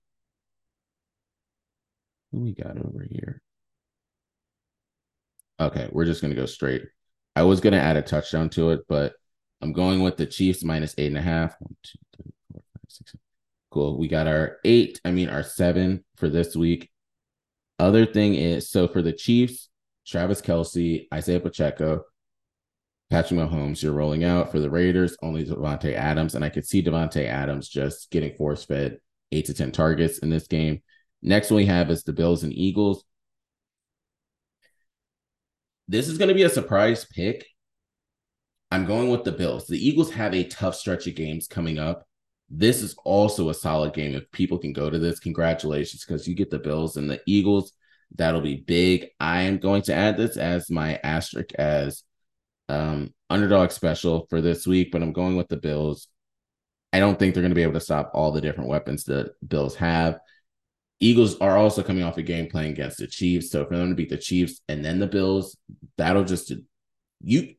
who 2.33 2.41
we 2.41 2.53
got 2.53 2.77
over 2.77 3.07
here? 3.09 3.43
Okay, 5.59 5.88
we're 5.92 6.05
just 6.05 6.23
gonna 6.23 6.35
go 6.35 6.47
straight. 6.47 6.85
I 7.35 7.42
was 7.42 7.61
gonna 7.61 7.79
add 7.79 7.97
a 7.97 8.03
touchdown 8.03 8.49
to 8.51 8.71
it, 8.71 8.81
but 8.88 9.14
I'm 9.61 9.73
going 9.73 10.03
with 10.03 10.16
the 10.16 10.27
Chiefs 10.27 10.64
minus 10.64 10.95
eight 10.99 11.09
and 11.09 11.19
a 11.19 11.23
half. 11.23 11.55
One, 11.61 11.77
two, 11.83 11.99
three, 12.16 12.33
four, 12.53 12.62
five, 12.75 12.83
six. 12.88 13.12
Seven. 13.12 13.21
Cool. 13.71 13.99
We 13.99 14.09
got 14.09 14.27
our 14.27 14.59
eight. 14.64 15.01
I 15.05 15.11
mean 15.11 15.29
our 15.29 15.42
seven 15.42 16.05
for 16.16 16.29
this 16.29 16.55
week. 16.55 16.90
Other 17.79 18.07
thing 18.07 18.35
is 18.35 18.71
so 18.71 18.88
for 18.88 19.03
the 19.03 19.12
Chiefs, 19.12 19.69
Travis 20.07 20.40
Kelce, 20.40 21.07
Isaiah 21.12 21.40
Pacheco, 21.40 22.05
Patrick 23.11 23.38
Mahomes, 23.38 23.83
you're 23.83 23.92
rolling 23.92 24.25
out 24.25 24.51
for 24.51 24.59
the 24.59 24.71
Raiders, 24.71 25.16
only 25.23 25.45
Davante 25.45 25.95
Adams. 25.95 26.35
And 26.35 26.45
I 26.45 26.49
could 26.49 26.66
see 26.66 26.83
Davante 26.83 27.25
Adams 27.27 27.69
just 27.69 28.11
getting 28.11 28.35
force 28.35 28.64
fed 28.64 28.99
eight 29.33 29.47
to 29.47 29.55
10 29.55 29.73
targets 29.73 30.19
in 30.19 30.31
this 30.31 30.47
game. 30.47 30.83
Next 31.23 31.51
one 31.51 31.59
we 31.59 31.66
have 31.66 31.90
is 31.90 32.03
the 32.03 32.12
Bills 32.12 32.42
and 32.42 32.53
Eagles. 32.53 33.05
This 35.88 36.09
is 36.09 36.18
going 36.18 36.29
to 36.29 36.35
be 36.35 36.42
a 36.42 36.51
surprise 36.51 37.05
pick. 37.05 37.46
I'm 38.70 38.87
going 38.87 39.11
with 39.11 39.25
the 39.25 39.33
Bills. 39.33 39.66
The 39.66 39.79
Eagles 39.79 40.11
have 40.12 40.35
a 40.35 40.44
tough 40.44 40.75
stretch 40.75 41.07
of 41.07 41.14
games 41.14 41.46
coming 41.46 41.79
up 41.79 42.07
this 42.49 42.83
is 42.83 42.94
also 43.05 43.49
a 43.49 43.55
solid 43.55 43.92
game. 43.92 44.14
If 44.14 44.31
people 44.31 44.59
can 44.59 44.72
go 44.72 44.88
to 44.88 44.99
this, 44.99 45.18
congratulations, 45.18 46.05
because 46.05 46.29
you 46.29 46.35
get 46.35 46.51
the 46.51 46.59
Bills 46.59 46.96
and 46.96 47.11
the 47.11 47.20
Eagles. 47.27 47.72
That'll 48.14 48.40
be 48.40 48.57
big. 48.57 49.09
I 49.18 49.42
am 49.42 49.59
going 49.59 49.83
to 49.83 49.94
add 49.94 50.16
this 50.16 50.37
as 50.37 50.70
my 50.70 51.01
asterisk 51.03 51.53
as 51.55 52.05
um, 52.68 53.12
underdog 53.29 53.72
special 53.72 54.27
for 54.31 54.40
this 54.40 54.66
week, 54.66 54.92
but 54.92 55.03
I'm 55.03 55.12
going 55.12 55.37
with 55.37 55.49
the 55.49 55.57
Bills. 55.57 56.09
I 56.92 57.01
don't 57.01 57.18
think 57.18 57.35
they're 57.35 57.42
going 57.42 57.51
to 57.51 57.57
be 57.57 57.64
able 57.64 57.75
to 57.75 57.81
stop 57.81 58.12
all 58.14 58.31
the 58.31 58.40
different 58.40 58.70
weapons 58.70 59.05
the 59.05 59.33
Bills 59.46 59.75
have. 59.77 60.18
Eagles 60.99 61.39
are 61.39 61.57
also 61.57 61.83
coming 61.83 62.03
off 62.03 62.17
a 62.17 62.23
game 62.23 62.49
playing 62.49 62.73
against 62.73 62.99
the 62.99 63.07
Chiefs. 63.07 63.51
So 63.51 63.65
for 63.67 63.77
them 63.77 63.91
to 63.91 63.95
beat 63.95 64.09
the 64.09 64.17
Chiefs 64.17 64.61
and 64.69 64.85
then 64.85 64.99
the 64.99 65.07
Bills, 65.07 65.57
that'll 65.97 66.25
just 66.25 66.53
you 67.21 67.55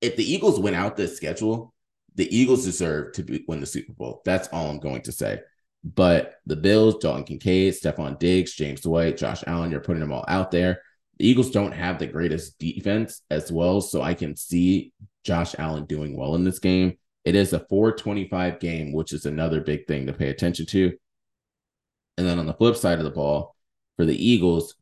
if 0.00 0.16
the 0.16 0.32
Eagles 0.32 0.60
win 0.60 0.74
out 0.74 0.96
this 0.96 1.16
schedule, 1.16 1.74
the 2.14 2.34
Eagles 2.36 2.64
deserve 2.64 3.12
to 3.14 3.22
be, 3.22 3.44
win 3.48 3.60
the 3.60 3.66
Super 3.66 3.92
Bowl. 3.92 4.22
That's 4.24 4.48
all 4.48 4.70
I'm 4.70 4.80
going 4.80 5.02
to 5.02 5.12
say. 5.12 5.40
But 5.84 6.34
the 6.46 6.56
Bills, 6.56 6.98
Dalton 6.98 7.24
Kincaid, 7.24 7.74
Stefon 7.74 8.18
Diggs, 8.18 8.54
James 8.54 8.86
White, 8.86 9.16
Josh 9.16 9.42
Allen, 9.46 9.70
you're 9.70 9.80
putting 9.80 10.00
them 10.00 10.12
all 10.12 10.24
out 10.28 10.50
there. 10.50 10.82
The 11.18 11.28
Eagles 11.28 11.50
don't 11.50 11.72
have 11.72 11.98
the 11.98 12.06
greatest 12.06 12.58
defense 12.58 13.22
as 13.30 13.50
well. 13.50 13.80
So 13.80 14.02
I 14.02 14.14
can 14.14 14.36
see 14.36 14.92
Josh 15.24 15.54
Allen 15.58 15.84
doing 15.86 16.16
well 16.16 16.34
in 16.34 16.44
this 16.44 16.58
game. 16.58 16.98
It 17.24 17.34
is 17.34 17.52
a 17.52 17.60
425 17.68 18.60
game, 18.60 18.92
which 18.92 19.12
is 19.12 19.26
another 19.26 19.60
big 19.60 19.86
thing 19.86 20.06
to 20.06 20.12
pay 20.12 20.30
attention 20.30 20.66
to. 20.66 20.96
And 22.18 22.26
then 22.26 22.38
on 22.38 22.44
the 22.44 22.52
flip 22.52 22.76
side 22.76 22.98
of 22.98 23.04
the 23.04 23.10
ball, 23.10 23.56
for 23.96 24.04
the 24.04 24.26
Eagles, 24.26 24.74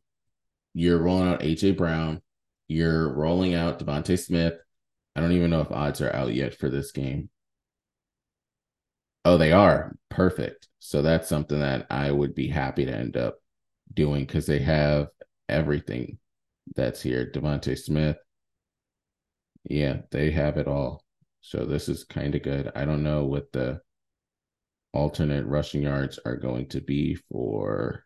you're 0.73 0.97
rolling 0.97 1.29
out 1.29 1.39
AJ 1.39 1.77
Brown, 1.77 2.21
you're 2.67 3.13
rolling 3.13 3.53
out 3.53 3.79
DeVonta 3.79 4.19
Smith, 4.19 4.55
I 5.17 5.19
don't 5.19 5.31
even 5.31 5.49
know 5.49 5.61
if 5.61 5.71
odds 5.71 5.99
are 6.01 6.15
out 6.15 6.31
yet 6.35 6.53
for 6.53 6.69
this 6.69 6.91
game. 6.91 7.31
Oh, 9.25 9.39
they 9.39 9.51
are 9.51 9.95
perfect. 10.09 10.67
So 10.77 11.01
that's 11.01 11.27
something 11.27 11.59
that 11.59 11.87
I 11.89 12.11
would 12.11 12.35
be 12.35 12.47
happy 12.47 12.85
to 12.85 12.95
end 12.95 13.17
up 13.17 13.39
doing 13.91 14.25
because 14.25 14.45
they 14.45 14.59
have 14.59 15.07
everything 15.49 16.19
that's 16.75 17.01
here. 17.01 17.31
DeVonta 17.33 17.75
Smith. 17.75 18.17
Yeah, 19.63 20.01
they 20.11 20.29
have 20.29 20.57
it 20.57 20.67
all. 20.67 21.03
So 21.41 21.65
this 21.65 21.89
is 21.89 22.03
kind 22.03 22.35
of 22.35 22.43
good. 22.43 22.71
I 22.75 22.85
don't 22.85 23.03
know 23.03 23.25
what 23.25 23.51
the 23.51 23.81
alternate 24.97 25.45
rushing 25.45 25.83
yards 25.83 26.19
are 26.25 26.35
going 26.35 26.67
to 26.69 26.81
be 26.81 27.15
for. 27.29 28.03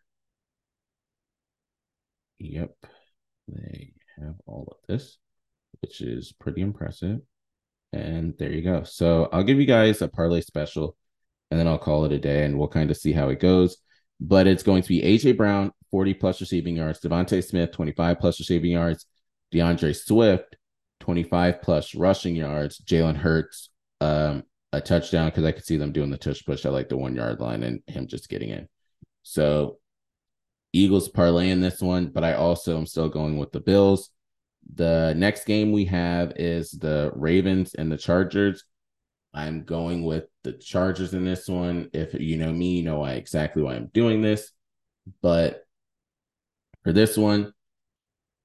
Yep, 2.38 2.74
they 3.48 3.94
have 4.18 4.34
all 4.46 4.68
of 4.70 4.76
this, 4.86 5.16
which 5.80 6.02
is 6.02 6.34
pretty 6.38 6.60
impressive. 6.60 7.20
And 7.94 8.34
there 8.38 8.52
you 8.52 8.62
go. 8.62 8.82
So 8.82 9.30
I'll 9.32 9.42
give 9.42 9.58
you 9.58 9.66
guys 9.66 10.02
a 10.02 10.08
parlay 10.08 10.42
special 10.42 10.96
and 11.50 11.58
then 11.58 11.66
I'll 11.66 11.78
call 11.78 12.04
it 12.04 12.12
a 12.12 12.18
day 12.18 12.44
and 12.44 12.58
we'll 12.58 12.68
kind 12.68 12.90
of 12.90 12.96
see 12.96 13.12
how 13.12 13.30
it 13.30 13.40
goes. 13.40 13.78
But 14.20 14.46
it's 14.46 14.62
going 14.62 14.82
to 14.82 14.88
be 14.88 15.02
AJ 15.02 15.36
Brown, 15.36 15.72
40 15.90 16.14
plus 16.14 16.40
receiving 16.40 16.76
yards, 16.76 17.00
DeVonta 17.00 17.42
Smith, 17.42 17.72
25 17.72 18.18
plus 18.18 18.38
receiving 18.38 18.72
yards, 18.72 19.06
D'Andre 19.50 19.92
Swift, 19.94 20.56
25 21.00 21.62
plus 21.62 21.94
rushing 21.94 22.36
yards, 22.36 22.80
Jalen 22.80 23.16
Hurts, 23.16 23.70
um, 24.00 24.44
a 24.72 24.80
touchdown 24.80 25.28
because 25.28 25.44
I 25.44 25.52
could 25.52 25.64
see 25.64 25.76
them 25.76 25.92
doing 25.92 26.10
the 26.10 26.18
tush 26.18 26.44
push 26.44 26.64
at 26.64 26.72
like 26.72 26.88
the 26.88 26.96
one 26.96 27.14
yard 27.14 27.40
line 27.40 27.62
and 27.62 27.82
him 27.86 28.06
just 28.06 28.28
getting 28.28 28.50
in. 28.50 28.68
So 29.22 29.78
Eagles 30.72 31.08
parlay 31.08 31.50
in 31.50 31.60
this 31.60 31.80
one, 31.80 32.08
but 32.08 32.24
I 32.24 32.34
also 32.34 32.78
am 32.78 32.86
still 32.86 33.08
going 33.08 33.38
with 33.38 33.52
the 33.52 33.60
Bills. 33.60 34.10
The 34.74 35.12
next 35.16 35.44
game 35.44 35.72
we 35.72 35.84
have 35.86 36.32
is 36.36 36.70
the 36.70 37.12
Ravens 37.14 37.74
and 37.74 37.92
the 37.92 37.98
Chargers. 37.98 38.64
I'm 39.34 39.64
going 39.64 40.04
with 40.04 40.24
the 40.44 40.52
Chargers 40.52 41.14
in 41.14 41.24
this 41.24 41.48
one. 41.48 41.90
If 41.92 42.14
you 42.14 42.36
know 42.36 42.52
me, 42.52 42.76
you 42.76 42.82
know 42.82 43.00
why 43.00 43.12
exactly 43.12 43.62
why 43.62 43.74
I'm 43.74 43.90
doing 43.92 44.22
this. 44.22 44.50
But 45.20 45.64
for 46.84 46.92
this 46.92 47.16
one, 47.16 47.52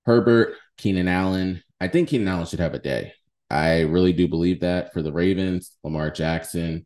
Herbert, 0.06 0.56
Keenan 0.78 1.08
Allen. 1.08 1.64
I 1.80 1.88
think 1.88 2.10
Keenan 2.10 2.28
Allen 2.28 2.46
should 2.46 2.60
have 2.60 2.74
a 2.74 2.80
day. 2.80 3.14
I 3.50 3.82
really 3.82 4.14
do 4.14 4.28
believe 4.28 4.62
that 4.62 4.94
for 4.94 5.02
the 5.02 5.12
Ravens, 5.12 5.72
Lamar 5.84 6.12
Jackson. 6.12 6.86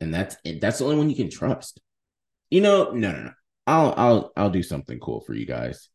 And 0.00 0.12
that's 0.12 0.36
that's 0.60 0.78
the 0.78 0.84
only 0.84 0.96
one 0.96 1.10
you 1.10 1.16
can 1.16 1.30
trust. 1.30 1.80
You 2.50 2.60
know, 2.62 2.92
no, 2.92 3.12
no, 3.12 3.22
no. 3.24 3.32
I'll 3.66 3.94
I'll 3.96 4.32
I'll 4.36 4.50
do 4.50 4.62
something 4.62 4.98
cool 5.00 5.20
for 5.20 5.34
you 5.34 5.46
guys. 5.46 5.88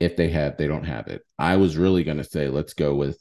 If 0.00 0.16
they 0.16 0.30
have, 0.30 0.56
they 0.56 0.66
don't 0.68 0.84
have 0.84 1.08
it. 1.08 1.22
I 1.38 1.56
was 1.56 1.76
really 1.76 2.04
gonna 2.04 2.24
say 2.24 2.48
let's 2.48 2.74
go 2.74 2.94
with 2.94 3.18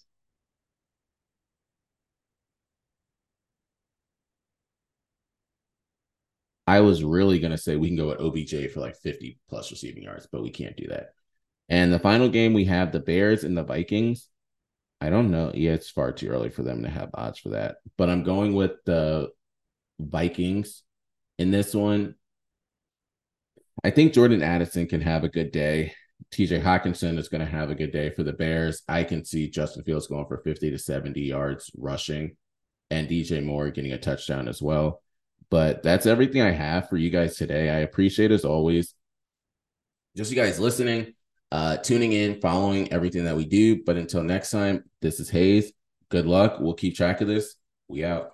I 6.67 6.81
was 6.81 7.03
really 7.03 7.39
gonna 7.39 7.57
say 7.57 7.75
we 7.75 7.87
can 7.89 7.97
go 7.97 8.07
with 8.07 8.19
OBJ 8.19 8.67
for 8.69 8.79
like 8.79 8.95
50 8.95 9.39
plus 9.49 9.71
receiving 9.71 10.03
yards, 10.03 10.27
but 10.31 10.43
we 10.43 10.49
can't 10.49 10.77
do 10.77 10.87
that. 10.87 11.13
And 11.69 11.93
the 11.93 11.99
final 11.99 12.29
game 12.29 12.53
we 12.53 12.65
have 12.65 12.91
the 12.91 12.99
Bears 12.99 13.43
and 13.43 13.57
the 13.57 13.63
Vikings. 13.63 14.27
I 15.01 15.09
don't 15.09 15.31
know. 15.31 15.51
Yeah, 15.53 15.71
it's 15.71 15.89
far 15.89 16.11
too 16.11 16.29
early 16.29 16.49
for 16.49 16.61
them 16.61 16.83
to 16.83 16.89
have 16.89 17.09
odds 17.15 17.39
for 17.39 17.49
that. 17.49 17.77
But 17.97 18.09
I'm 18.09 18.23
going 18.23 18.53
with 18.53 18.73
the 18.85 19.29
Vikings 19.99 20.83
in 21.39 21.49
this 21.49 21.73
one. 21.73 22.15
I 23.83 23.89
think 23.89 24.13
Jordan 24.13 24.43
Addison 24.43 24.87
can 24.87 25.01
have 25.01 25.23
a 25.23 25.29
good 25.29 25.51
day. 25.51 25.93
TJ 26.31 26.61
Hockenson 26.61 27.17
is 27.17 27.29
going 27.29 27.43
to 27.43 27.51
have 27.51 27.71
a 27.71 27.75
good 27.75 27.91
day 27.91 28.11
for 28.11 28.21
the 28.21 28.31
Bears. 28.31 28.83
I 28.87 29.03
can 29.03 29.25
see 29.25 29.49
Justin 29.49 29.83
Fields 29.83 30.05
going 30.05 30.27
for 30.27 30.37
50 30.37 30.69
to 30.69 30.77
70 30.77 31.19
yards 31.19 31.71
rushing 31.75 32.37
and 32.91 33.09
DJ 33.09 33.43
Moore 33.43 33.71
getting 33.71 33.93
a 33.93 33.97
touchdown 33.97 34.47
as 34.47 34.61
well. 34.61 35.01
But 35.49 35.81
that's 35.81 36.05
everything 36.05 36.43
I 36.43 36.51
have 36.51 36.89
for 36.89 36.97
you 36.97 37.09
guys 37.09 37.37
today. 37.37 37.69
I 37.69 37.79
appreciate 37.79 38.31
as 38.31 38.45
always 38.45 38.93
just 40.15 40.29
you 40.29 40.37
guys 40.37 40.59
listening 40.59 41.13
uh, 41.51 41.77
tuning 41.77 42.13
in, 42.13 42.39
following 42.39 42.91
everything 42.91 43.25
that 43.25 43.35
we 43.35 43.45
do. 43.45 43.83
But 43.83 43.97
until 43.97 44.23
next 44.23 44.51
time, 44.51 44.83
this 45.01 45.19
is 45.19 45.29
Hayes. 45.29 45.71
Good 46.09 46.25
luck. 46.25 46.59
We'll 46.59 46.73
keep 46.73 46.95
track 46.95 47.21
of 47.21 47.27
this. 47.27 47.55
We 47.87 48.03
out. 48.03 48.31